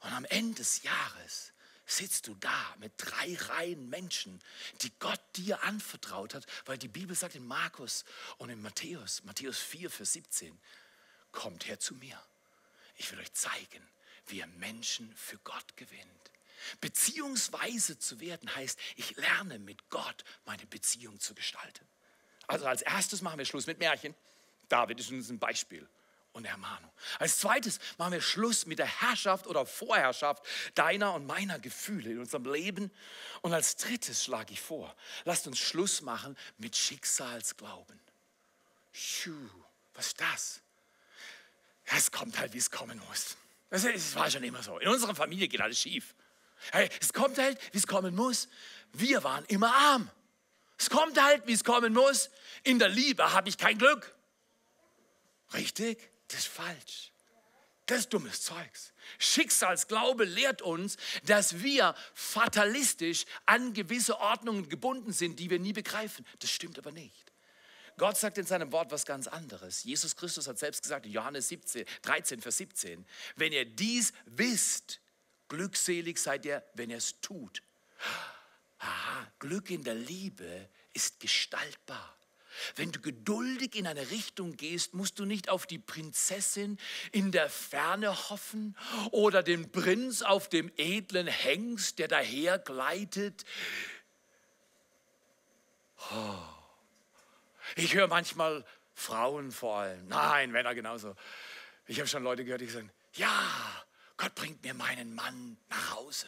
Und 0.00 0.12
am 0.12 0.24
Ende 0.26 0.56
des 0.56 0.82
Jahres 0.82 1.52
sitzt 1.86 2.26
du 2.26 2.34
da 2.34 2.74
mit 2.78 2.92
drei 2.98 3.34
Reihen 3.34 3.88
Menschen, 3.88 4.40
die 4.82 4.92
Gott 4.98 5.20
dir 5.36 5.62
anvertraut 5.62 6.34
hat, 6.34 6.46
weil 6.66 6.78
die 6.78 6.88
Bibel 6.88 7.16
sagt 7.16 7.34
in 7.34 7.46
Markus 7.46 8.04
und 8.36 8.50
in 8.50 8.60
Matthäus, 8.60 9.24
Matthäus 9.24 9.58
4, 9.58 9.90
Vers 9.90 10.12
17, 10.12 10.58
kommt 11.38 11.68
her 11.68 11.78
zu 11.78 11.94
mir. 11.94 12.20
Ich 12.96 13.12
will 13.12 13.20
euch 13.20 13.32
zeigen, 13.32 13.88
wie 14.26 14.38
ihr 14.38 14.46
Menschen 14.48 15.14
für 15.14 15.38
Gott 15.38 15.76
gewinnt. 15.76 16.30
Beziehungsweise 16.80 17.96
zu 17.96 18.18
werden 18.18 18.52
heißt, 18.56 18.76
ich 18.96 19.16
lerne 19.16 19.60
mit 19.60 19.88
Gott 19.88 20.24
meine 20.46 20.66
Beziehung 20.66 21.20
zu 21.20 21.36
gestalten. 21.36 21.86
Also 22.48 22.66
als 22.66 22.82
erstes 22.82 23.22
machen 23.22 23.38
wir 23.38 23.44
Schluss 23.44 23.68
mit 23.68 23.78
Märchen. 23.78 24.16
David 24.68 24.98
ist 24.98 25.12
uns 25.12 25.30
ein 25.30 25.38
Beispiel 25.38 25.88
und 26.32 26.44
Ermahnung. 26.44 26.90
Als 27.20 27.38
zweites 27.38 27.78
machen 27.98 28.14
wir 28.14 28.20
Schluss 28.20 28.66
mit 28.66 28.80
der 28.80 29.00
Herrschaft 29.00 29.46
oder 29.46 29.64
Vorherrschaft 29.64 30.44
deiner 30.74 31.14
und 31.14 31.24
meiner 31.24 31.60
Gefühle 31.60 32.10
in 32.10 32.18
unserem 32.18 32.52
Leben. 32.52 32.90
Und 33.42 33.54
als 33.54 33.76
drittes 33.76 34.24
schlage 34.24 34.54
ich 34.54 34.60
vor, 34.60 34.92
lasst 35.24 35.46
uns 35.46 35.60
Schluss 35.60 36.00
machen 36.00 36.36
mit 36.56 36.74
Schicksalsglauben. 36.74 38.00
Schuh, 38.90 39.48
was 39.94 40.08
ist 40.08 40.20
das? 40.20 40.62
Es 41.96 42.10
kommt 42.10 42.38
halt, 42.38 42.52
wie 42.52 42.58
es 42.58 42.70
kommen 42.70 43.00
muss. 43.08 43.36
Das, 43.70 44.14
war 44.14 44.30
schon 44.30 44.44
immer 44.44 44.62
so. 44.62 44.78
In 44.78 44.88
unserer 44.88 45.14
Familie 45.14 45.48
geht 45.48 45.60
alles 45.60 45.80
schief. 45.80 46.14
Hey, 46.72 46.88
es 47.00 47.12
kommt 47.12 47.38
halt, 47.38 47.58
wie 47.72 47.78
es 47.78 47.86
kommen 47.86 48.14
muss. 48.14 48.48
Wir 48.92 49.22
waren 49.24 49.44
immer 49.46 49.74
arm. 49.74 50.10
Es 50.78 50.90
kommt 50.90 51.20
halt, 51.20 51.46
wie 51.46 51.52
es 51.52 51.64
kommen 51.64 51.92
muss. 51.92 52.30
In 52.62 52.78
der 52.78 52.88
Liebe 52.88 53.32
habe 53.32 53.48
ich 53.48 53.58
kein 53.58 53.78
Glück. 53.78 54.14
Richtig? 55.52 56.10
Das 56.28 56.40
ist 56.40 56.48
falsch. 56.48 57.12
Das 57.86 58.00
ist 58.00 58.12
dummes 58.12 58.42
Zeugs. 58.42 58.92
Schicksalsglaube 59.18 60.24
lehrt 60.24 60.60
uns, 60.60 60.98
dass 61.24 61.62
wir 61.62 61.94
fatalistisch 62.12 63.24
an 63.46 63.72
gewisse 63.72 64.18
Ordnungen 64.20 64.68
gebunden 64.68 65.12
sind, 65.12 65.40
die 65.40 65.48
wir 65.48 65.58
nie 65.58 65.72
begreifen. 65.72 66.26
Das 66.40 66.50
stimmt 66.50 66.78
aber 66.78 66.92
nicht. 66.92 67.27
Gott 67.98 68.16
sagt 68.16 68.38
in 68.38 68.46
seinem 68.46 68.72
Wort 68.72 68.90
was 68.90 69.04
ganz 69.04 69.26
anderes. 69.26 69.84
Jesus 69.84 70.16
Christus 70.16 70.46
hat 70.46 70.58
selbst 70.58 70.82
gesagt 70.82 71.04
in 71.04 71.12
Johannes 71.12 71.48
17, 71.48 71.84
13, 72.02 72.40
Vers 72.40 72.56
17, 72.56 73.04
wenn 73.36 73.52
ihr 73.52 73.64
dies 73.64 74.12
wisst, 74.24 75.00
glückselig 75.48 76.18
seid 76.18 76.46
ihr, 76.46 76.64
wenn 76.74 76.90
ihr 76.90 76.96
es 76.96 77.20
tut. 77.20 77.62
Aha, 78.78 79.26
Glück 79.40 79.70
in 79.70 79.82
der 79.82 79.96
Liebe 79.96 80.68
ist 80.94 81.20
gestaltbar. 81.20 82.14
Wenn 82.76 82.90
du 82.92 83.00
geduldig 83.00 83.76
in 83.76 83.86
eine 83.86 84.10
Richtung 84.10 84.56
gehst, 84.56 84.94
musst 84.94 85.18
du 85.18 85.24
nicht 85.24 85.48
auf 85.48 85.66
die 85.66 85.78
Prinzessin 85.78 86.78
in 87.12 87.30
der 87.30 87.48
Ferne 87.48 88.30
hoffen 88.30 88.76
oder 89.10 89.42
den 89.42 89.70
Prinz 89.70 90.22
auf 90.22 90.48
dem 90.48 90.70
edlen 90.76 91.26
Hengst, 91.26 91.98
der 91.98 92.08
daher 92.08 92.58
gleitet. 92.58 93.44
Oh. 96.10 96.57
Ich 97.76 97.94
höre 97.94 98.08
manchmal 98.08 98.64
Frauen 98.94 99.52
vor 99.52 99.78
allem, 99.78 100.08
nein, 100.08 100.50
Männer 100.50 100.74
genauso. 100.74 101.14
Ich 101.86 101.98
habe 101.98 102.08
schon 102.08 102.22
Leute 102.22 102.44
gehört, 102.44 102.60
die 102.60 102.68
sagen, 102.68 102.90
ja, 103.14 103.84
Gott 104.16 104.34
bringt 104.34 104.62
mir 104.62 104.74
meinen 104.74 105.14
Mann 105.14 105.56
nach 105.68 105.94
Hause. 105.94 106.26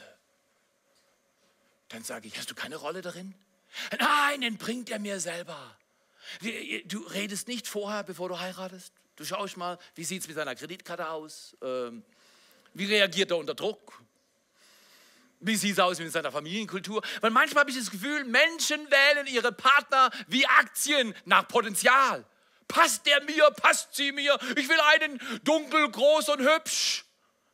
Dann 1.88 2.04
sage 2.04 2.28
ich, 2.28 2.38
hast 2.38 2.50
du 2.50 2.54
keine 2.54 2.76
Rolle 2.76 3.02
darin? 3.02 3.34
Nein, 3.98 4.40
den 4.40 4.56
bringt 4.56 4.90
er 4.90 4.98
mir 4.98 5.20
selber. 5.20 5.76
Du 6.86 7.00
redest 7.00 7.48
nicht 7.48 7.66
vorher, 7.66 8.04
bevor 8.04 8.28
du 8.28 8.38
heiratest. 8.38 8.92
Du 9.16 9.24
schaust 9.24 9.56
mal, 9.56 9.78
wie 9.96 10.04
sieht 10.04 10.22
es 10.22 10.28
mit 10.28 10.36
seiner 10.36 10.54
Kreditkarte 10.54 11.08
aus? 11.10 11.56
Ähm, 11.62 12.04
wie 12.72 12.86
reagiert 12.86 13.30
er 13.32 13.38
unter 13.38 13.54
Druck? 13.54 14.00
Wie 15.40 15.56
sieht 15.56 15.72
es 15.72 15.78
aus 15.78 15.98
mit 15.98 16.12
seiner 16.12 16.30
Familienkultur? 16.30 17.02
Weil 17.22 17.30
manchmal 17.30 17.62
habe 17.62 17.70
ich 17.70 17.78
das 17.78 17.90
Gefühl, 17.90 18.24
Menschen 18.24 18.78
wählen 18.90 19.26
ihre 19.26 19.52
Partner 19.52 20.10
wie 20.28 20.46
Aktien 20.46 21.14
nach 21.24 21.48
Potenzial. 21.48 22.24
Passt 22.68 23.06
der 23.06 23.22
mir, 23.24 23.50
passt 23.50 23.96
sie 23.96 24.12
mir? 24.12 24.38
Ich 24.56 24.68
will 24.68 24.78
einen 24.92 25.20
dunkel, 25.42 25.90
groß 25.90 26.28
und 26.28 26.40
hübsch. 26.40 27.04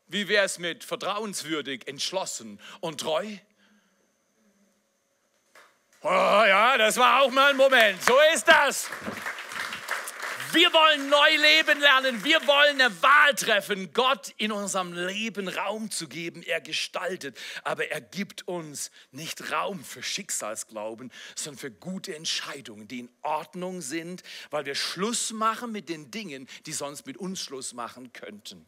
Wie 0.09 0.29
wäre 0.29 0.45
es 0.45 0.59
mit 0.59 0.85
vertrauenswürdig, 0.85 1.87
entschlossen 1.87 2.61
und 2.81 3.01
treu? 3.01 3.25
Oh 6.03 6.09
ja, 6.09 6.77
das 6.77 6.97
war 6.99 7.23
auch 7.23 7.31
mal 7.31 7.51
ein 7.51 7.57
Moment. 7.57 8.03
So 8.03 8.15
ist 8.35 8.47
das. 8.47 8.91
Wir 10.53 10.73
wollen 10.73 11.09
neu 11.09 11.37
leben 11.37 11.81
lernen. 11.81 12.25
Wir 12.25 12.47
wollen 12.47 12.81
eine 12.81 13.03
Wahl 13.03 13.35
treffen, 13.35 13.93
Gott 13.93 14.35
in 14.37 14.53
unserem 14.53 14.93
Leben 14.93 15.49
Raum 15.49 15.91
zu 15.91 16.09
geben. 16.09 16.43
Er 16.43 16.61
gestaltet, 16.61 17.39
aber 17.65 17.89
er 17.91 18.01
gibt 18.01 18.47
uns 18.47 18.91
nicht 19.11 19.53
Raum 19.53 19.83
für 19.83 20.03
Schicksalsglauben, 20.03 21.11
sondern 21.35 21.59
für 21.59 21.71
gute 21.71 22.15
Entscheidungen, 22.15 22.89
die 22.89 23.01
in 23.01 23.09
Ordnung 23.23 23.81
sind, 23.81 24.23
weil 24.51 24.67
wir 24.67 24.75
Schluss 24.75 25.33
machen 25.33 25.73
mit 25.73 25.89
den 25.89 26.11
Dingen, 26.11 26.49
die 26.67 26.73
sonst 26.73 27.07
mit 27.07 27.17
uns 27.17 27.41
Schluss 27.41 27.73
machen 27.75 28.13
könnten. 28.13 28.67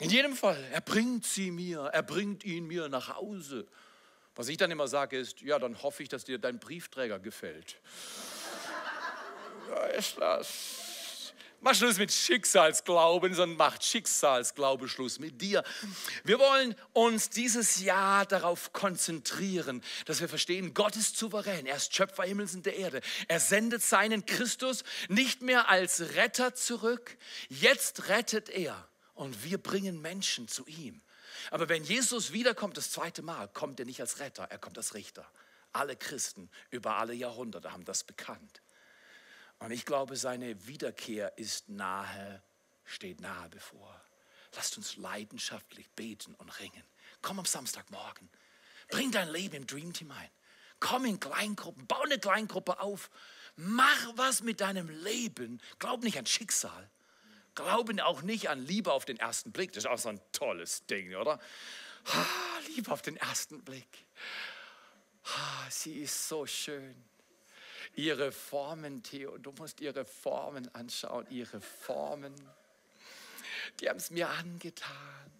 In 0.00 0.10
jedem 0.10 0.36
Fall, 0.36 0.62
er 0.72 0.80
bringt 0.80 1.26
sie 1.26 1.50
mir, 1.50 1.80
er 1.92 2.02
bringt 2.02 2.44
ihn 2.44 2.66
mir 2.66 2.88
nach 2.88 3.16
Hause. 3.16 3.66
Was 4.36 4.48
ich 4.48 4.56
dann 4.56 4.70
immer 4.70 4.86
sage 4.86 5.18
ist, 5.18 5.40
ja, 5.40 5.58
dann 5.58 5.82
hoffe 5.82 6.04
ich, 6.04 6.08
dass 6.08 6.24
dir 6.24 6.38
dein 6.38 6.58
Briefträger 6.58 7.18
gefällt. 7.18 7.76
Ja, 9.70 9.84
ist 9.88 10.16
das. 10.16 10.77
Mach 11.60 11.74
Schluss 11.74 11.98
mit 11.98 12.12
Schicksalsglauben, 12.12 13.34
sondern 13.34 13.56
macht 13.56 13.84
Schicksalsglaube 13.84 14.88
Schluss 14.88 15.18
mit 15.18 15.40
dir. 15.42 15.64
Wir 16.22 16.38
wollen 16.38 16.76
uns 16.92 17.30
dieses 17.30 17.80
Jahr 17.80 18.26
darauf 18.26 18.72
konzentrieren, 18.72 19.82
dass 20.06 20.20
wir 20.20 20.28
verstehen, 20.28 20.72
Gott 20.72 20.94
ist 20.94 21.16
souverän. 21.16 21.66
Er 21.66 21.76
ist 21.76 21.92
Schöpfer 21.92 22.22
Himmels 22.22 22.54
und 22.54 22.64
der 22.64 22.76
Erde. 22.76 23.00
Er 23.26 23.40
sendet 23.40 23.82
seinen 23.82 24.24
Christus 24.24 24.84
nicht 25.08 25.42
mehr 25.42 25.68
als 25.68 26.14
Retter 26.14 26.54
zurück. 26.54 27.18
Jetzt 27.48 28.08
rettet 28.08 28.50
er 28.50 28.88
und 29.14 29.42
wir 29.42 29.58
bringen 29.58 30.00
Menschen 30.00 30.46
zu 30.46 30.64
ihm. 30.66 31.02
Aber 31.50 31.68
wenn 31.68 31.82
Jesus 31.82 32.32
wiederkommt 32.32 32.76
das 32.76 32.92
zweite 32.92 33.22
Mal, 33.22 33.48
kommt 33.48 33.80
er 33.80 33.86
nicht 33.86 34.00
als 34.00 34.20
Retter, 34.20 34.44
er 34.44 34.58
kommt 34.58 34.78
als 34.78 34.94
Richter. 34.94 35.28
Alle 35.72 35.96
Christen 35.96 36.50
über 36.70 36.96
alle 36.96 37.14
Jahrhunderte 37.14 37.72
haben 37.72 37.84
das 37.84 38.04
bekannt. 38.04 38.62
Und 39.58 39.72
ich 39.72 39.84
glaube, 39.84 40.16
seine 40.16 40.66
Wiederkehr 40.66 41.36
ist 41.36 41.68
nahe, 41.68 42.42
steht 42.84 43.20
nahe 43.20 43.48
bevor. 43.48 44.00
Lasst 44.54 44.76
uns 44.76 44.96
leidenschaftlich 44.96 45.90
beten 45.90 46.34
und 46.34 46.60
ringen. 46.60 46.84
Komm 47.22 47.38
am 47.38 47.44
Samstagmorgen. 47.44 48.28
Bring 48.88 49.10
dein 49.10 49.28
Leben 49.28 49.56
im 49.56 49.66
Dream 49.66 49.92
Team 49.92 50.10
ein. 50.10 50.30
Komm 50.80 51.04
in 51.04 51.18
Kleingruppen, 51.18 51.86
bau 51.86 52.02
eine 52.02 52.18
Kleingruppe 52.18 52.80
auf. 52.80 53.10
Mach 53.56 54.16
was 54.16 54.42
mit 54.42 54.60
deinem 54.60 54.88
Leben. 54.88 55.60
Glaub 55.78 56.02
nicht 56.02 56.16
an 56.16 56.26
Schicksal. 56.26 56.88
Glauben 57.56 57.98
auch 57.98 58.22
nicht 58.22 58.48
an 58.48 58.64
Liebe 58.64 58.92
auf 58.92 59.04
den 59.04 59.18
ersten 59.18 59.50
Blick. 59.50 59.72
Das 59.72 59.84
ist 59.84 59.90
auch 59.90 59.98
so 59.98 60.10
ein 60.10 60.20
tolles 60.30 60.86
Ding, 60.86 61.16
oder? 61.16 61.40
Ah, 62.04 62.58
Liebe 62.68 62.92
auf 62.92 63.02
den 63.02 63.16
ersten 63.16 63.64
Blick. 63.64 64.06
Ah, 65.24 65.68
sie 65.68 65.98
ist 65.98 66.28
so 66.28 66.46
schön. 66.46 67.07
Ihre 67.98 68.30
Formen, 68.30 69.02
Theo, 69.02 69.38
du 69.38 69.50
musst 69.58 69.80
ihre 69.80 70.04
Formen 70.04 70.72
anschauen, 70.72 71.26
ihre 71.30 71.60
Formen. 71.60 72.32
Die 73.80 73.88
haben 73.88 73.96
es 73.96 74.12
mir 74.12 74.28
angetan. 74.28 75.32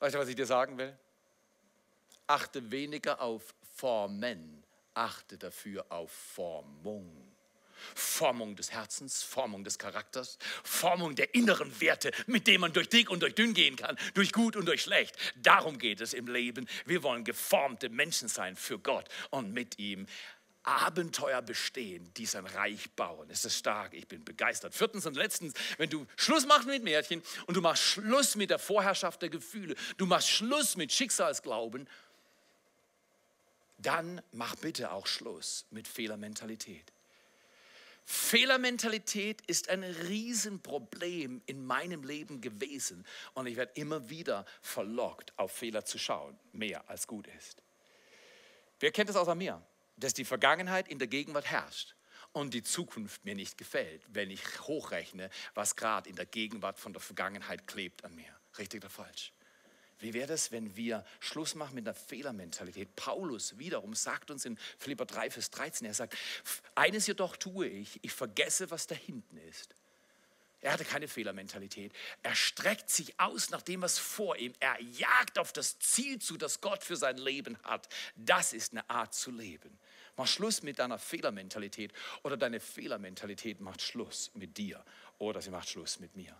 Weißt 0.00 0.14
du, 0.14 0.18
was 0.18 0.28
ich 0.28 0.36
dir 0.36 0.44
sagen 0.44 0.76
will? 0.76 0.94
Achte 2.26 2.70
weniger 2.70 3.22
auf 3.22 3.54
Formen, 3.74 4.62
achte 4.92 5.38
dafür 5.38 5.86
auf 5.88 6.12
Formung. 6.12 7.24
Formung 7.94 8.54
des 8.56 8.72
Herzens, 8.72 9.22
Formung 9.22 9.64
des 9.64 9.78
Charakters, 9.78 10.36
Formung 10.62 11.14
der 11.14 11.34
inneren 11.34 11.80
Werte, 11.80 12.10
mit 12.26 12.46
denen 12.46 12.60
man 12.60 12.72
durch 12.72 12.88
dick 12.88 13.08
und 13.08 13.20
durch 13.20 13.34
dünn 13.34 13.54
gehen 13.54 13.76
kann, 13.76 13.96
durch 14.14 14.32
gut 14.32 14.56
und 14.56 14.66
durch 14.66 14.82
schlecht. 14.82 15.16
Darum 15.36 15.78
geht 15.78 16.00
es 16.00 16.12
im 16.12 16.26
Leben. 16.26 16.68
Wir 16.84 17.02
wollen 17.02 17.24
geformte 17.24 17.88
Menschen 17.88 18.28
sein 18.28 18.56
für 18.56 18.78
Gott 18.78 19.08
und 19.30 19.54
mit 19.54 19.78
ihm 19.78 20.06
Abenteuer 20.68 21.40
bestehen, 21.40 22.12
die 22.14 22.26
sein 22.26 22.44
Reich 22.44 22.90
bauen. 22.90 23.30
Es 23.30 23.44
ist 23.44 23.56
stark, 23.56 23.94
ich 23.94 24.06
bin 24.06 24.22
begeistert. 24.22 24.74
Viertens 24.74 25.06
und 25.06 25.16
letztens, 25.16 25.54
wenn 25.78 25.88
du 25.88 26.06
Schluss 26.16 26.46
machst 26.46 26.66
mit 26.66 26.84
Märchen 26.84 27.22
und 27.46 27.56
du 27.56 27.62
machst 27.62 27.82
Schluss 27.82 28.36
mit 28.36 28.50
der 28.50 28.58
Vorherrschaft 28.58 29.22
der 29.22 29.30
Gefühle, 29.30 29.74
du 29.96 30.04
machst 30.04 30.28
Schluss 30.28 30.76
mit 30.76 30.92
Schicksalsglauben, 30.92 31.88
dann 33.78 34.20
mach 34.32 34.56
bitte 34.56 34.92
auch 34.92 35.06
Schluss 35.06 35.64
mit 35.70 35.88
Fehlermentalität. 35.88 36.92
Fehlermentalität 38.04 39.40
ist 39.46 39.70
ein 39.70 39.84
Riesenproblem 39.84 41.40
in 41.46 41.64
meinem 41.64 42.02
Leben 42.02 42.42
gewesen 42.42 43.06
und 43.32 43.46
ich 43.46 43.56
werde 43.56 43.72
immer 43.74 44.10
wieder 44.10 44.44
verlockt, 44.60 45.32
auf 45.38 45.52
Fehler 45.52 45.84
zu 45.84 45.98
schauen, 45.98 46.38
mehr 46.52 46.88
als 46.90 47.06
gut 47.06 47.26
ist. 47.38 47.62
Wer 48.80 48.92
kennt 48.92 49.08
das 49.08 49.16
außer 49.16 49.34
mir? 49.34 49.62
Dass 49.98 50.14
die 50.14 50.24
Vergangenheit 50.24 50.88
in 50.88 50.98
der 50.98 51.08
Gegenwart 51.08 51.46
herrscht 51.46 51.94
und 52.32 52.54
die 52.54 52.62
Zukunft 52.62 53.24
mir 53.24 53.34
nicht 53.34 53.58
gefällt, 53.58 54.02
wenn 54.08 54.30
ich 54.30 54.42
hochrechne, 54.60 55.30
was 55.54 55.76
gerade 55.76 56.08
in 56.08 56.16
der 56.16 56.26
Gegenwart 56.26 56.78
von 56.78 56.92
der 56.92 57.00
Vergangenheit 57.00 57.66
klebt 57.66 58.04
an 58.04 58.14
mir. 58.14 58.32
Richtig 58.58 58.82
oder 58.82 58.90
falsch? 58.90 59.32
Wie 60.00 60.14
wäre 60.14 60.32
es, 60.32 60.52
wenn 60.52 60.76
wir 60.76 61.04
Schluss 61.18 61.56
machen 61.56 61.74
mit 61.74 61.86
einer 61.86 61.94
Fehlermentalität? 61.94 62.94
Paulus 62.94 63.58
wiederum 63.58 63.94
sagt 63.94 64.30
uns 64.30 64.44
in 64.44 64.56
Philipper 64.78 65.06
3, 65.06 65.30
Vers 65.30 65.50
13, 65.50 65.86
er 65.88 65.94
sagt, 65.94 66.16
eines 66.76 67.08
jedoch 67.08 67.36
tue 67.36 67.66
ich, 67.66 67.98
ich 68.02 68.12
vergesse, 68.12 68.70
was 68.70 68.86
da 68.86 68.94
hinten 68.94 69.38
ist 69.38 69.74
er 70.60 70.72
hatte 70.72 70.84
keine 70.84 71.06
Fehlermentalität. 71.06 71.92
Er 72.22 72.34
streckt 72.34 72.90
sich 72.90 73.18
aus 73.20 73.50
nach 73.50 73.62
dem, 73.62 73.82
was 73.82 73.98
vor 73.98 74.36
ihm. 74.36 74.52
Er 74.58 74.80
jagt 74.80 75.38
auf 75.38 75.52
das 75.52 75.78
Ziel 75.78 76.20
zu, 76.20 76.36
das 76.36 76.60
Gott 76.60 76.82
für 76.82 76.96
sein 76.96 77.16
Leben 77.16 77.56
hat. 77.62 77.88
Das 78.16 78.52
ist 78.52 78.72
eine 78.72 78.88
Art 78.90 79.14
zu 79.14 79.30
leben. 79.30 79.78
Mach 80.18 80.26
Schluss 80.26 80.62
mit 80.62 80.78
deiner 80.80 80.98
Fehlermentalität 80.98 81.92
oder 82.22 82.36
deine 82.36 82.60
Fehlermentalität 82.60 83.60
macht 83.60 83.80
Schluss 83.80 84.30
mit 84.34 84.58
dir 84.58 84.84
oder 85.16 85.40
sie 85.40 85.50
macht 85.50 85.70
Schluss 85.70 86.00
mit 86.00 86.14
mir. 86.16 86.36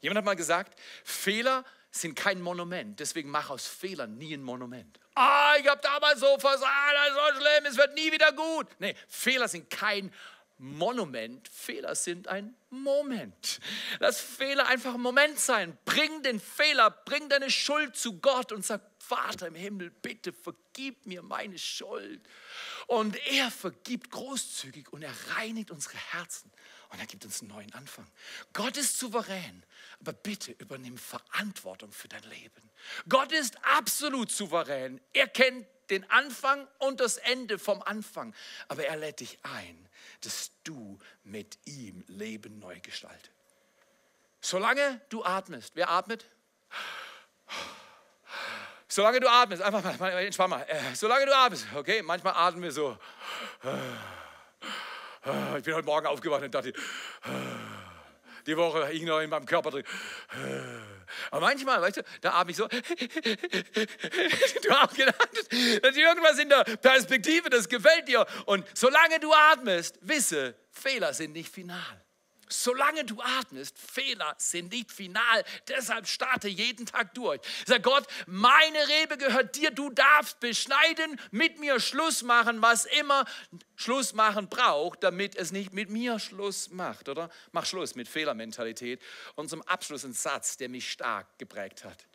Jemand 0.00 0.18
hat 0.18 0.24
mal 0.24 0.36
gesagt, 0.36 0.78
Fehler 1.04 1.64
sind 1.90 2.16
kein 2.16 2.42
Monument, 2.42 2.98
deswegen 3.00 3.30
mach 3.30 3.48
aus 3.48 3.66
Fehlern 3.66 4.18
nie 4.18 4.34
ein 4.34 4.42
Monument. 4.42 4.98
Ah, 5.14 5.54
ich 5.58 5.66
habe 5.68 5.80
damals 5.80 6.20
so 6.20 6.38
versagt, 6.38 6.94
das 6.94 7.08
ist 7.08 7.14
so 7.14 7.40
schlimm, 7.40 7.66
es 7.66 7.76
wird 7.76 7.94
nie 7.94 8.12
wieder 8.12 8.32
gut. 8.32 8.66
Nee, 8.78 8.94
Fehler 9.08 9.48
sind 9.48 9.70
kein 9.70 10.06
Monument. 10.06 10.32
Monument. 10.62 11.48
Fehler 11.48 11.96
sind 11.96 12.28
ein 12.28 12.54
Moment. 12.70 13.58
Lass 13.98 14.20
Fehler 14.20 14.68
einfach 14.68 14.94
ein 14.94 15.00
Moment 15.00 15.40
sein. 15.40 15.76
Bring 15.84 16.22
den 16.22 16.38
Fehler, 16.38 16.90
bring 17.04 17.28
deine 17.28 17.50
Schuld 17.50 17.96
zu 17.96 18.20
Gott 18.20 18.52
und 18.52 18.64
sag, 18.64 18.80
Vater 19.12 19.48
im 19.48 19.54
Himmel, 19.54 19.90
bitte 19.90 20.32
vergib 20.32 21.04
mir 21.04 21.20
meine 21.22 21.58
Schuld. 21.58 22.26
Und 22.86 23.14
er 23.26 23.50
vergibt 23.50 24.10
großzügig 24.10 24.90
und 24.90 25.02
er 25.02 25.12
reinigt 25.36 25.70
unsere 25.70 25.98
Herzen 25.98 26.50
und 26.88 26.98
er 26.98 27.04
gibt 27.04 27.26
uns 27.26 27.42
einen 27.42 27.50
neuen 27.50 27.74
Anfang. 27.74 28.10
Gott 28.54 28.78
ist 28.78 28.98
souverän, 28.98 29.64
aber 30.00 30.14
bitte 30.14 30.52
übernimm 30.52 30.96
Verantwortung 30.96 31.92
für 31.92 32.08
dein 32.08 32.22
Leben. 32.22 32.70
Gott 33.06 33.32
ist 33.32 33.62
absolut 33.64 34.30
souverän. 34.30 34.98
Er 35.12 35.28
kennt 35.28 35.66
den 35.90 36.08
Anfang 36.10 36.66
und 36.78 37.00
das 37.00 37.18
Ende 37.18 37.58
vom 37.58 37.82
Anfang. 37.82 38.34
Aber 38.68 38.86
er 38.86 38.96
lädt 38.96 39.20
dich 39.20 39.38
ein, 39.42 39.88
dass 40.22 40.52
du 40.64 40.98
mit 41.22 41.58
ihm 41.66 42.02
Leben 42.06 42.58
neu 42.60 42.80
gestaltest. 42.80 43.30
Solange 44.40 45.02
du 45.10 45.22
atmest, 45.22 45.72
wer 45.74 45.90
atmet? 45.90 46.24
Solange 48.92 49.20
du 49.20 49.26
atmest, 49.26 49.62
einfach 49.62 49.98
mal, 49.98 50.10
entspann 50.18 50.50
mal. 50.50 50.66
Äh, 50.68 50.94
solange 50.94 51.24
du 51.24 51.34
atmest, 51.34 51.64
okay? 51.74 52.02
Manchmal 52.02 52.34
atmen 52.36 52.62
wir 52.62 52.72
so. 52.72 52.98
Ich 55.56 55.64
bin 55.64 55.74
heute 55.74 55.86
Morgen 55.86 56.06
aufgewacht 56.06 56.42
und 56.42 56.54
dachte, 56.54 56.74
die 58.44 58.54
Woche 58.54 58.86
hing 58.88 59.06
noch 59.06 59.20
in 59.20 59.30
meinem 59.30 59.46
Körper 59.46 59.70
drin. 59.70 59.84
Aber 61.30 61.40
manchmal, 61.40 61.80
weißt 61.80 61.96
du, 61.96 62.02
da 62.20 62.34
atme 62.34 62.50
ich 62.50 62.58
so. 62.58 62.68
du 62.68 62.78
hast 64.70 64.94
gedacht, 64.94 65.30
dass 65.82 65.96
irgendwas 65.96 66.38
in 66.38 66.50
der 66.50 66.64
Perspektive, 66.64 67.48
das 67.48 67.70
gefällt 67.70 68.08
dir. 68.08 68.26
Und 68.44 68.66
solange 68.74 69.18
du 69.20 69.32
atmest, 69.32 69.98
wisse, 70.02 70.54
Fehler 70.70 71.14
sind 71.14 71.32
nicht 71.32 71.50
final. 71.50 72.04
Solange 72.52 73.04
du 73.04 73.20
atmest, 73.20 73.78
Fehler 73.78 74.34
sind 74.38 74.72
nicht 74.72 74.92
final. 74.92 75.44
Deshalb 75.68 76.06
starte 76.06 76.48
jeden 76.48 76.86
Tag 76.86 77.14
durch. 77.14 77.40
Sag 77.66 77.82
Gott, 77.82 78.06
meine 78.26 78.78
Rebe 78.88 79.16
gehört 79.16 79.56
dir. 79.56 79.70
Du 79.70 79.90
darfst 79.90 80.40
beschneiden, 80.40 81.20
mit 81.30 81.58
mir 81.58 81.80
Schluss 81.80 82.22
machen, 82.22 82.62
was 82.62 82.84
immer 82.84 83.24
Schluss 83.76 84.12
machen 84.12 84.48
braucht, 84.48 85.02
damit 85.02 85.36
es 85.36 85.52
nicht 85.52 85.72
mit 85.72 85.90
mir 85.90 86.18
Schluss 86.18 86.70
macht. 86.70 87.08
Oder 87.08 87.30
mach 87.52 87.66
Schluss 87.66 87.94
mit 87.94 88.08
Fehlermentalität. 88.08 89.00
Und 89.34 89.48
zum 89.48 89.62
Abschluss 89.62 90.04
ein 90.04 90.12
Satz, 90.12 90.56
der 90.56 90.68
mich 90.68 90.90
stark 90.90 91.38
geprägt 91.38 91.84
hat. 91.84 92.06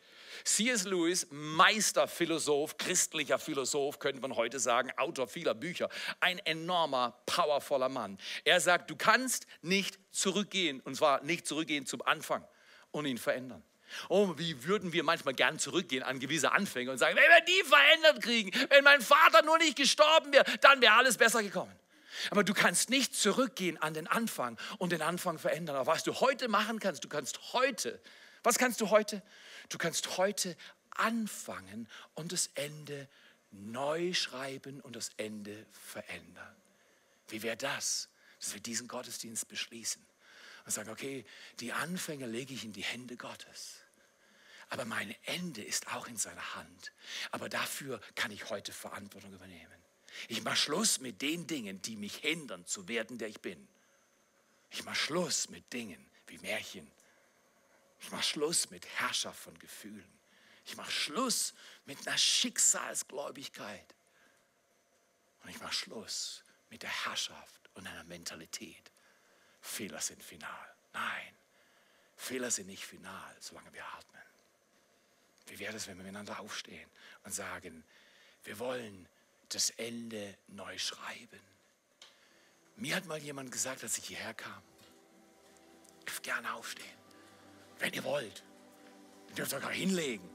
C.S. 0.44 0.84
Lewis, 0.84 1.26
Meisterphilosoph, 1.30 2.76
christlicher 2.78 3.38
Philosoph, 3.38 3.98
könnte 3.98 4.20
man 4.20 4.36
heute 4.36 4.58
sagen, 4.58 4.90
Autor 4.96 5.28
vieler 5.28 5.54
Bücher, 5.54 5.88
ein 6.20 6.38
enormer, 6.40 7.20
powervoller 7.26 7.88
Mann. 7.88 8.18
Er 8.44 8.60
sagt, 8.60 8.90
du 8.90 8.96
kannst 8.96 9.46
nicht 9.62 9.98
zurückgehen, 10.10 10.80
und 10.80 10.96
zwar 10.96 11.22
nicht 11.22 11.46
zurückgehen 11.46 11.86
zum 11.86 12.02
Anfang 12.02 12.46
und 12.90 13.06
ihn 13.06 13.18
verändern. 13.18 13.62
Oh, 14.08 14.34
wie 14.36 14.64
würden 14.64 14.92
wir 14.92 15.02
manchmal 15.02 15.34
gern 15.34 15.58
zurückgehen 15.58 16.02
an 16.02 16.20
gewisse 16.20 16.52
Anfänge 16.52 16.90
und 16.90 16.98
sagen, 16.98 17.16
wenn 17.16 17.22
wir 17.24 17.44
die 17.44 17.66
verändert 17.66 18.22
kriegen, 18.22 18.50
wenn 18.70 18.84
mein 18.84 19.00
Vater 19.00 19.42
nur 19.42 19.58
nicht 19.58 19.76
gestorben 19.76 20.32
wäre, 20.32 20.44
dann 20.60 20.80
wäre 20.80 20.94
alles 20.94 21.16
besser 21.16 21.42
gekommen. 21.42 21.72
Aber 22.30 22.44
du 22.44 22.52
kannst 22.52 22.90
nicht 22.90 23.14
zurückgehen 23.14 23.80
an 23.80 23.94
den 23.94 24.06
Anfang 24.06 24.58
und 24.78 24.92
den 24.92 25.02
Anfang 25.02 25.38
verändern. 25.38 25.76
Aber 25.76 25.92
was 25.92 26.02
du 26.02 26.14
heute 26.20 26.48
machen 26.48 26.80
kannst, 26.80 27.04
du 27.04 27.08
kannst 27.08 27.52
heute, 27.52 28.00
was 28.42 28.58
kannst 28.58 28.80
du 28.80 28.90
heute? 28.90 29.22
Du 29.68 29.78
kannst 29.78 30.16
heute 30.16 30.56
anfangen 30.90 31.88
und 32.14 32.32
das 32.32 32.50
Ende 32.54 33.08
neu 33.50 34.12
schreiben 34.12 34.80
und 34.80 34.96
das 34.96 35.10
Ende 35.16 35.66
verändern. 35.72 36.56
Wie 37.28 37.42
wäre 37.42 37.56
das, 37.56 38.08
dass 38.40 38.54
wir 38.54 38.60
diesen 38.60 38.88
Gottesdienst 38.88 39.48
beschließen 39.48 40.04
und 40.64 40.72
sagen, 40.72 40.90
okay, 40.90 41.24
die 41.60 41.72
Anfänge 41.72 42.26
lege 42.26 42.54
ich 42.54 42.64
in 42.64 42.72
die 42.72 42.84
Hände 42.84 43.16
Gottes. 43.16 43.80
Aber 44.70 44.84
mein 44.84 45.14
Ende 45.24 45.62
ist 45.62 45.88
auch 45.94 46.06
in 46.08 46.16
seiner 46.16 46.54
Hand. 46.54 46.92
Aber 47.30 47.48
dafür 47.48 48.00
kann 48.14 48.30
ich 48.30 48.50
heute 48.50 48.72
Verantwortung 48.72 49.32
übernehmen. 49.32 49.72
Ich 50.28 50.42
mache 50.42 50.56
Schluss 50.56 51.00
mit 51.00 51.22
den 51.22 51.46
Dingen, 51.46 51.80
die 51.82 51.96
mich 51.96 52.16
hindern 52.16 52.66
zu 52.66 52.88
werden, 52.88 53.18
der 53.18 53.28
ich 53.28 53.40
bin. 53.40 53.68
Ich 54.70 54.84
mache 54.84 54.96
Schluss 54.96 55.48
mit 55.48 55.72
Dingen 55.72 56.04
wie 56.26 56.38
Märchen, 56.38 56.90
ich 58.00 58.10
mache 58.10 58.22
Schluss 58.22 58.70
mit 58.70 58.86
Herrschaft 58.86 59.40
von 59.40 59.58
Gefühlen. 59.58 60.18
Ich 60.64 60.76
mache 60.76 60.90
Schluss 60.90 61.54
mit 61.84 62.06
einer 62.06 62.18
Schicksalsgläubigkeit. 62.18 63.94
Und 65.42 65.50
ich 65.50 65.60
mache 65.60 65.72
Schluss 65.72 66.44
mit 66.70 66.82
der 66.82 67.04
Herrschaft 67.04 67.70
und 67.74 67.86
einer 67.86 68.04
Mentalität. 68.04 68.92
Fehler 69.60 70.00
sind 70.00 70.22
final. 70.22 70.74
Nein, 70.92 71.34
Fehler 72.16 72.50
sind 72.50 72.66
nicht 72.66 72.84
final, 72.84 73.36
solange 73.40 73.72
wir 73.72 73.84
atmen. 73.84 74.22
Wie 75.46 75.58
wäre 75.58 75.76
es, 75.76 75.86
wenn 75.86 75.96
wir 75.96 76.04
miteinander 76.04 76.38
aufstehen 76.40 76.88
und 77.24 77.32
sagen, 77.32 77.84
wir 78.44 78.58
wollen 78.58 79.08
das 79.48 79.70
Ende 79.70 80.36
neu 80.48 80.76
schreiben? 80.78 81.40
Mir 82.76 82.94
hat 82.96 83.06
mal 83.06 83.18
jemand 83.18 83.50
gesagt, 83.50 83.82
als 83.82 83.98
ich 83.98 84.06
hierher 84.06 84.34
kam, 84.34 84.62
ich 86.00 86.04
darf 86.04 86.22
gerne 86.22 86.54
aufstehen 86.54 86.97
wenn 87.78 87.92
ihr 87.92 88.04
wollt. 88.04 88.42
Ihr 89.28 89.34
dürft 89.36 89.50
sogar 89.50 89.70
hinlegen. 89.70 90.28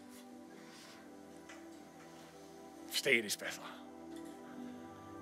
Stehen 2.92 3.26
ist 3.26 3.40
besser. 3.40 3.62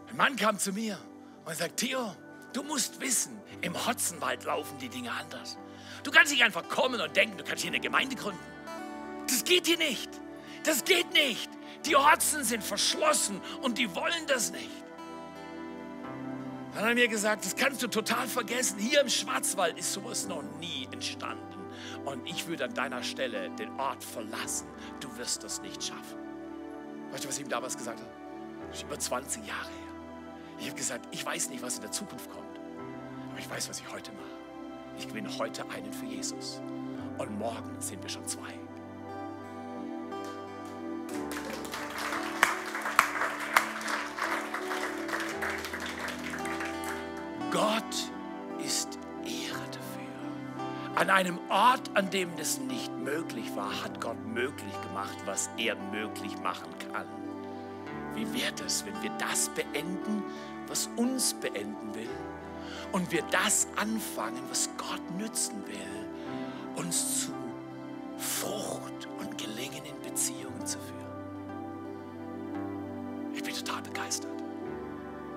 Ein 0.10 0.18
Mann 0.18 0.36
kam 0.36 0.60
zu 0.60 0.74
mir 0.74 1.00
und 1.46 1.56
sagt, 1.56 1.78
Theo, 1.78 2.16
du 2.54 2.64
musst 2.64 3.00
wissen, 3.00 3.40
im 3.62 3.88
Hotzenwald 3.88 4.44
laufen 4.44 4.78
die 4.80 4.90
Dinge 4.90 5.12
anders. 5.12 5.58
Du 6.04 6.12
kannst 6.12 6.32
nicht 6.32 6.44
einfach 6.44 6.68
kommen 6.68 7.00
und 7.00 7.16
denken, 7.16 7.38
du 7.38 7.44
kannst 7.44 7.64
hier 7.64 7.72
eine 7.72 7.80
Gemeinde 7.80 8.16
gründen. 8.16 8.40
Das 9.28 9.44
geht 9.44 9.68
hier 9.68 9.78
nicht. 9.78 10.10
Das 10.64 10.84
geht 10.84 11.14
nicht. 11.14 11.50
Die 11.86 11.96
Hotzen 11.96 12.44
sind 12.44 12.64
verschlossen 12.64 13.42
und 13.62 13.78
die 13.78 13.96
wollen 13.96 14.28
das 14.28 14.52
nicht. 14.52 14.70
Dann 16.74 16.84
hat 16.84 16.90
er 16.90 16.96
mir 16.96 17.08
gesagt, 17.08 17.46
das 17.46 17.56
kannst 17.56 17.82
du 17.82 17.88
total 17.88 18.28
vergessen. 18.28 18.80
Hier 18.80 19.02
im 19.02 19.10
Schwarzwald 19.10 19.78
ist 19.78 19.92
sowas 19.92 20.28
noch 20.28 20.44
nie 20.60 20.88
entstanden. 20.92 21.51
Und 22.06 22.26
ich 22.28 22.48
würde 22.48 22.66
an 22.66 22.74
deiner 22.74 23.04
Stelle 23.04 23.50
den 23.52 23.80
Ort 23.80 24.04
verlassen. 24.04 24.68
Du 25.00 25.16
wirst 25.18 25.44
das 25.44 25.62
nicht 25.62 25.84
schaffen. 25.84 26.18
Weißt 27.12 27.24
du, 27.24 27.28
was 27.28 27.38
ich 27.38 27.44
ihm 27.44 27.50
damals 27.50 27.78
gesagt 27.78 28.00
habe? 28.00 28.12
Das 28.68 28.78
ist 28.78 28.84
über 28.84 28.98
20 28.98 29.46
Jahre 29.46 29.68
her. 29.68 29.92
Ich 30.60 30.68
habe 30.68 30.78
gesagt, 30.78 31.08
ich 31.12 31.26
weiß 31.26 31.50
nicht, 31.50 31.62
was 31.62 31.76
in 31.76 31.82
der 31.82 31.92
Zukunft 31.92 32.30
kommt. 32.30 32.60
Aber 33.30 33.40
ich 33.40 33.50
weiß, 33.50 33.70
was 33.70 33.80
ich 33.80 33.92
heute 33.92 34.12
mache. 34.14 34.26
Ich 34.98 35.08
gewinne 35.08 35.30
heute 35.38 35.68
einen 35.70 35.92
für 35.92 36.06
Jesus. 36.06 36.62
Und 37.18 37.38
morgen 37.38 37.80
sind 37.80 38.02
wir 38.02 38.10
schon 38.10 38.26
zwei. 38.28 38.54
An 51.02 51.10
einem 51.10 51.40
Ort, 51.50 51.90
an 51.96 52.12
dem 52.12 52.30
das 52.38 52.60
nicht 52.60 52.96
möglich 52.96 53.56
war, 53.56 53.72
hat 53.84 54.00
Gott 54.00 54.24
möglich 54.24 54.82
gemacht, 54.84 55.18
was 55.26 55.50
er 55.58 55.76
möglich 55.92 56.38
machen 56.44 56.70
kann. 56.94 57.08
Wie 58.14 58.32
wäre 58.36 58.54
es, 58.68 58.86
wenn 58.86 59.02
wir 59.02 59.10
das 59.18 59.50
beenden, 59.50 60.22
was 60.68 60.92
uns 60.98 61.34
beenden 61.34 61.96
will? 61.96 62.08
Und 62.92 63.12
wir 63.12 63.24
das 63.32 63.68
anfangen, 63.78 64.44
was 64.48 64.70
Gott 64.78 65.02
nützen 65.18 65.66
will, 65.66 66.06
uns 66.76 67.26
zu 67.26 67.32
Frucht 68.20 69.08
und 69.18 69.40
Gelingen 69.40 69.84
in 69.84 70.00
Beziehungen 70.08 70.68
zu 70.68 70.78
führen. 70.78 71.02
Ich 73.34 73.42
bin 73.42 73.56
total 73.56 73.82
begeistert. 73.82 74.30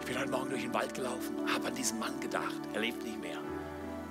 Ich 0.00 0.05
bin 0.05 0.18
heute 0.18 0.31
Morgen 0.31 0.50
durch 0.50 0.61
den 0.61 0.74
Wald 0.74 0.92
gelaufen, 0.92 1.37
habe 1.50 1.68
an 1.68 1.74
diesen 1.74 1.98
Mann 2.00 2.20
gedacht. 2.20 2.61
Er 2.74 2.81
lebt 2.83 3.03
nicht 3.03 3.18
mehr. 3.18 3.38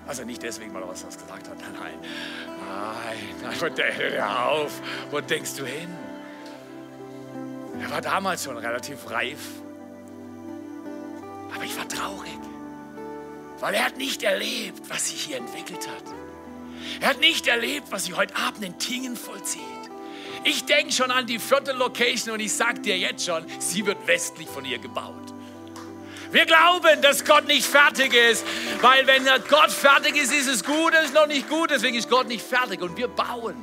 Also 0.07 0.23
nicht 0.25 0.43
deswegen, 0.43 0.73
weil 0.73 0.81
er 0.81 0.89
was 0.89 1.03
gesagt 1.03 1.47
hat. 1.47 1.57
Nein, 1.59 1.93
nein, 3.41 3.53
nein. 3.59 3.93
Hör 3.97 4.49
auf. 4.49 4.81
Wo 5.11 5.21
denkst 5.21 5.55
du 5.55 5.65
hin? 5.65 5.89
Er 7.81 7.89
war 7.89 8.01
damals 8.01 8.43
schon 8.43 8.57
relativ 8.57 9.09
reif. 9.09 9.39
Aber 11.53 11.63
ich 11.63 11.77
war 11.77 11.87
traurig. 11.87 12.31
Weil 13.59 13.75
er 13.75 13.85
hat 13.85 13.97
nicht 13.97 14.23
erlebt, 14.23 14.89
was 14.89 15.09
sich 15.09 15.21
hier 15.21 15.37
entwickelt 15.37 15.87
hat. 15.87 16.03
Er 16.99 17.09
hat 17.09 17.19
nicht 17.19 17.47
erlebt, 17.47 17.87
was 17.91 18.05
sich 18.05 18.17
heute 18.17 18.35
Abend 18.35 18.63
in 18.63 18.77
Tingen 18.77 19.15
vollzieht. 19.15 19.61
Ich 20.43 20.65
denke 20.65 20.91
schon 20.91 21.11
an 21.11 21.25
die 21.25 21.39
vierte 21.39 21.71
Location 21.71 22.33
und 22.33 22.41
ich 22.41 22.51
sage 22.51 22.81
dir 22.81 22.97
jetzt 22.97 23.25
schon, 23.25 23.45
sie 23.59 23.85
wird 23.85 24.05
westlich 24.05 24.49
von 24.49 24.65
ihr 24.65 24.79
gebaut. 24.79 25.22
Wir 26.33 26.47
glauben, 26.47 26.99
dass 27.03 27.23
Gott 27.23 27.45
nicht 27.45 27.63
fertig 27.63 28.11
ist, 28.11 28.43
weil 28.81 29.05
wenn 29.05 29.23
Gott 29.47 29.69
fertig 29.69 30.15
ist, 30.15 30.33
ist 30.33 30.47
es 30.47 30.63
gut, 30.63 30.91
es 30.95 31.05
ist 31.05 31.13
noch 31.13 31.27
nicht 31.27 31.47
gut, 31.47 31.69
deswegen 31.69 31.95
ist 31.95 32.09
Gott 32.09 32.27
nicht 32.27 32.43
fertig 32.43 32.81
und 32.81 32.97
wir 32.97 33.07
bauen. 33.07 33.55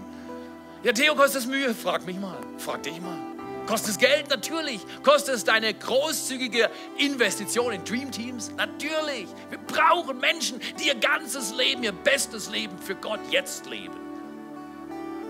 Ja, 0.84 0.92
Theo, 0.92 1.16
kostet 1.16 1.42
es 1.42 1.46
Mühe? 1.48 1.74
Frag 1.74 2.06
mich 2.06 2.16
mal, 2.16 2.38
frag 2.58 2.84
dich 2.84 3.00
mal. 3.00 3.18
Kostet 3.66 3.90
es 3.90 3.98
Geld? 3.98 4.30
Natürlich. 4.30 4.80
Kostet 5.02 5.34
es 5.34 5.42
deine 5.42 5.74
großzügige 5.74 6.70
Investition 6.98 7.72
in 7.72 7.84
Dream 7.84 8.12
Teams? 8.12 8.52
Natürlich. 8.56 9.26
Wir 9.48 9.58
brauchen 9.66 10.18
Menschen, 10.18 10.60
die 10.78 10.86
ihr 10.86 10.94
ganzes 10.94 11.52
Leben, 11.52 11.82
ihr 11.82 11.92
bestes 11.92 12.50
Leben 12.50 12.78
für 12.78 12.94
Gott 12.94 13.20
jetzt 13.32 13.66
leben. 13.66 13.98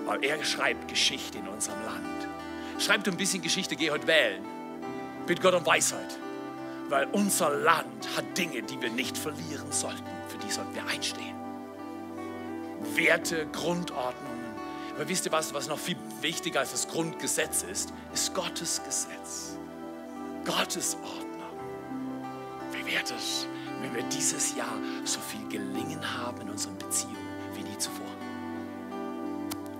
Weil 0.05 0.23
er 0.25 0.45
schreibt 0.45 0.89
Geschichte 0.89 1.39
in 1.39 1.49
unserem 1.49 1.83
Land. 1.87 2.29
Schreibt 2.79 3.09
ein 3.09 3.17
bisschen 3.17 3.41
Geschichte, 3.41 3.77
geh 3.77 3.91
heute 3.91 4.07
wählen. 4.07 4.45
Bitte 5.27 5.41
Gott 5.41 5.55
um 5.55 5.65
Weisheit 5.65 6.19
weil 6.91 7.07
unser 7.13 7.51
Land 7.51 8.09
hat 8.17 8.37
Dinge, 8.37 8.63
die 8.63 8.81
wir 8.83 8.91
nicht 8.91 9.17
verlieren 9.17 9.71
sollten. 9.71 10.05
Für 10.29 10.39
die 10.39 10.51
sollten 10.51 10.75
wir 10.75 10.85
einstehen. 10.87 11.37
Werte, 12.95 13.47
Grundordnungen. 13.53 14.41
Aber 14.95 15.09
wisst 15.09 15.25
ihr 15.25 15.33
was, 15.33 15.55
was 15.55 15.69
noch 15.69 15.79
viel 15.79 15.97
wichtiger 16.21 16.61
als 16.61 16.73
das 16.73 16.89
Grundgesetz 16.89 17.63
ist, 17.63 17.93
ist 18.13 18.35
Gottes 18.35 18.83
Gesetz. 18.85 19.57
Gottes 20.45 20.97
Ordnung. 20.97 21.31
Wie 22.73 22.85
wäre 22.85 23.05
es, 23.05 23.47
wenn 23.81 23.95
wir 23.95 24.03
dieses 24.05 24.57
Jahr 24.57 24.77
so 25.05 25.21
viel 25.21 25.47
Gelingen 25.49 26.03
haben 26.19 26.41
in 26.41 26.51
unseren 26.51 26.77
Beziehungen 26.77 27.17
wie 27.55 27.63
nie 27.63 27.79
zuvor? 27.79 28.07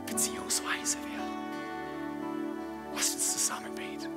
Beziehungsweise 0.07 0.99
werden. 0.99 1.31
Lasst 2.95 3.15
uns 3.15 3.33
zusammen 3.33 3.75
beten. 3.75 4.13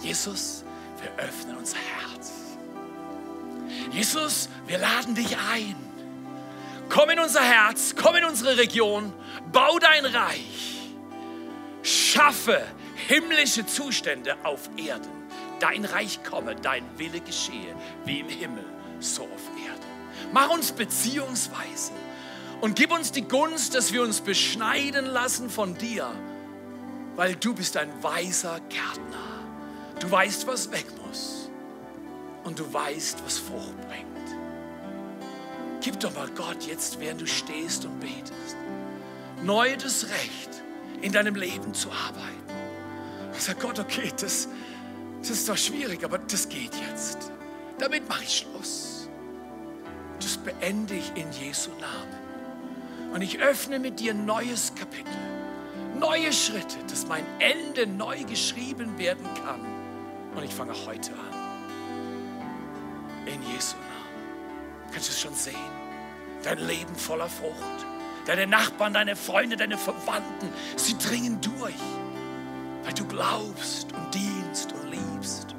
Jesus, 0.00 0.64
wir 1.00 1.24
öffnen 1.24 1.56
unser 1.56 1.76
Herz. 1.76 2.17
Jesus, 3.98 4.48
wir 4.68 4.78
laden 4.78 5.16
dich 5.16 5.36
ein. 5.52 5.74
Komm 6.88 7.10
in 7.10 7.18
unser 7.18 7.42
Herz, 7.42 7.96
komm 8.00 8.14
in 8.14 8.24
unsere 8.24 8.56
Region, 8.56 9.12
bau 9.50 9.80
dein 9.80 10.06
Reich, 10.06 10.92
schaffe 11.82 12.64
himmlische 13.08 13.66
Zustände 13.66 14.36
auf 14.44 14.70
Erden. 14.76 15.10
Dein 15.58 15.84
Reich 15.84 16.22
komme, 16.22 16.54
dein 16.54 16.84
Wille 16.96 17.20
geschehe, 17.20 17.74
wie 18.04 18.20
im 18.20 18.28
Himmel, 18.28 18.64
so 19.00 19.24
auf 19.24 19.50
Erden. 19.66 19.82
Mach 20.32 20.50
uns 20.50 20.70
beziehungsweise 20.70 21.90
und 22.60 22.76
gib 22.76 22.92
uns 22.92 23.10
die 23.10 23.22
Gunst, 23.22 23.74
dass 23.74 23.92
wir 23.92 24.02
uns 24.02 24.20
beschneiden 24.20 25.06
lassen 25.06 25.50
von 25.50 25.74
dir, 25.76 26.08
weil 27.16 27.34
du 27.34 27.52
bist 27.52 27.76
ein 27.76 27.90
weiser 28.00 28.60
Gärtner. 28.68 29.42
Du 29.98 30.08
weißt, 30.08 30.46
was 30.46 30.70
weg 30.70 30.86
muss. 31.04 31.37
Und 32.48 32.58
du 32.58 32.72
weißt, 32.72 33.22
was 33.26 33.36
Frucht 33.36 33.76
bringt. 33.88 34.06
Gib 35.82 36.00
doch 36.00 36.14
mal 36.14 36.30
Gott 36.34 36.62
jetzt, 36.66 36.98
während 36.98 37.20
du 37.20 37.26
stehst 37.26 37.84
und 37.84 38.00
betest, 38.00 38.56
neu 39.42 39.76
das 39.76 40.04
Recht, 40.04 40.62
in 41.02 41.12
deinem 41.12 41.34
Leben 41.34 41.74
zu 41.74 41.90
arbeiten. 41.90 43.28
Und 43.30 43.38
sag 43.38 43.60
Gott, 43.60 43.78
okay, 43.78 44.10
das, 44.18 44.48
das 45.20 45.28
ist 45.28 45.46
doch 45.46 45.58
schwierig, 45.58 46.02
aber 46.02 46.16
das 46.16 46.48
geht 46.48 46.72
jetzt. 46.88 47.30
Damit 47.78 48.08
mache 48.08 48.24
ich 48.24 48.38
Schluss. 48.38 49.10
Das 50.18 50.38
beende 50.38 50.94
ich 50.94 51.12
in 51.16 51.30
Jesu 51.32 51.68
Namen. 51.72 53.12
Und 53.12 53.20
ich 53.20 53.40
öffne 53.40 53.78
mit 53.78 54.00
dir 54.00 54.14
ein 54.14 54.24
neues 54.24 54.72
Kapitel, 54.74 55.12
neue 56.00 56.32
Schritte, 56.32 56.78
dass 56.88 57.06
mein 57.08 57.26
Ende 57.40 57.86
neu 57.86 58.24
geschrieben 58.24 58.96
werden 58.96 59.28
kann 59.44 59.60
und 60.34 60.42
ich 60.42 60.54
fange 60.54 60.72
heute 60.86 61.12
an. 61.12 61.37
In 63.28 63.42
Jesu 63.42 63.76
Namen. 63.76 64.90
Kannst 64.90 65.08
du 65.08 65.12
es 65.12 65.20
schon 65.20 65.34
sehen? 65.34 65.54
Dein 66.42 66.58
Leben 66.58 66.94
voller 66.96 67.28
Frucht. 67.28 67.86
Deine 68.24 68.46
Nachbarn, 68.46 68.94
deine 68.94 69.16
Freunde, 69.16 69.56
deine 69.56 69.76
Verwandten, 69.76 70.50
sie 70.76 70.96
dringen 70.96 71.40
durch, 71.40 71.74
weil 72.84 72.92
du 72.94 73.06
glaubst 73.06 73.92
und 73.92 74.14
dienst 74.14 74.72
und 74.72 74.90
liebst. 74.90 75.54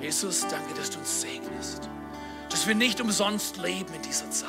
Jesus, 0.00 0.46
danke, 0.48 0.74
dass 0.74 0.90
du 0.90 0.98
uns 0.98 1.20
segnest, 1.20 1.88
dass 2.48 2.66
wir 2.66 2.74
nicht 2.74 3.00
umsonst 3.00 3.58
leben 3.58 3.92
in 3.94 4.02
dieser 4.02 4.30
Zeit, 4.30 4.48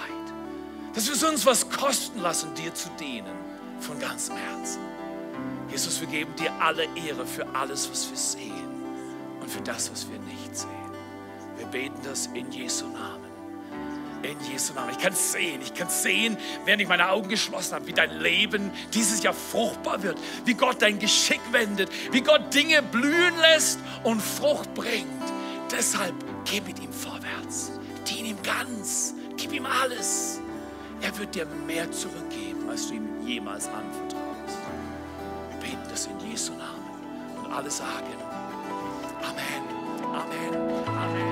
dass 0.93 1.07
wir 1.07 1.13
es 1.13 1.23
uns 1.23 1.45
was 1.45 1.69
kosten 1.69 2.19
lassen, 2.19 2.53
dir 2.55 2.73
zu 2.73 2.89
dienen 2.99 3.35
von 3.79 3.99
ganzem 3.99 4.35
Herzen. 4.35 4.81
Jesus, 5.69 5.99
wir 5.99 6.07
geben 6.07 6.35
dir 6.35 6.51
alle 6.59 6.83
Ehre 6.95 7.25
für 7.25 7.47
alles, 7.55 7.89
was 7.89 8.09
wir 8.09 8.17
sehen 8.17 8.83
und 9.41 9.49
für 9.49 9.61
das, 9.61 9.91
was 9.91 10.09
wir 10.09 10.19
nicht 10.19 10.57
sehen. 10.57 10.80
Wir 11.71 11.81
beten 11.81 12.01
das 12.03 12.27
in 12.33 12.51
Jesu 12.51 12.85
Namen. 12.87 13.31
In 14.23 14.51
Jesu 14.51 14.73
Namen. 14.73 14.91
Ich 14.91 14.99
kann 14.99 15.13
es 15.13 15.31
sehen, 15.31 15.61
ich 15.61 15.73
kann 15.73 15.87
es 15.87 16.03
sehen, 16.03 16.37
während 16.65 16.81
ich 16.81 16.87
meine 16.87 17.09
Augen 17.09 17.29
geschlossen 17.29 17.75
habe, 17.75 17.87
wie 17.87 17.93
dein 17.93 18.19
Leben 18.19 18.71
dieses 18.93 19.23
Jahr 19.23 19.33
fruchtbar 19.33 20.03
wird, 20.03 20.19
wie 20.45 20.53
Gott 20.53 20.81
dein 20.81 20.99
Geschick 20.99 21.41
wendet, 21.51 21.89
wie 22.11 22.21
Gott 22.21 22.53
Dinge 22.53 22.81
blühen 22.81 23.37
lässt 23.39 23.79
und 24.03 24.21
Frucht 24.21 24.73
bringt. 24.73 25.07
Deshalb 25.71 26.13
geh 26.45 26.61
mit 26.61 26.79
ihm 26.79 26.91
vorwärts, 26.91 27.71
dien 28.07 28.25
ihm 28.25 28.37
ganz, 28.43 29.15
gib 29.37 29.53
ihm 29.53 29.65
alles. 29.65 30.41
Er 31.01 31.17
wird 31.17 31.33
dir 31.33 31.47
mehr 31.65 31.89
zurückgeben, 31.91 32.69
als 32.69 32.89
du 32.89 32.95
ihm 32.95 33.25
jemals 33.25 33.67
anvertraust 33.67 34.31
beten 35.61 35.87
das 35.89 36.07
in 36.07 36.19
Jesu 36.29 36.53
Namen. 36.53 37.43
Und 37.43 37.51
alle 37.51 37.69
sagen 37.69 38.05
Amen. 39.21 39.81
Amen. 40.13 41.30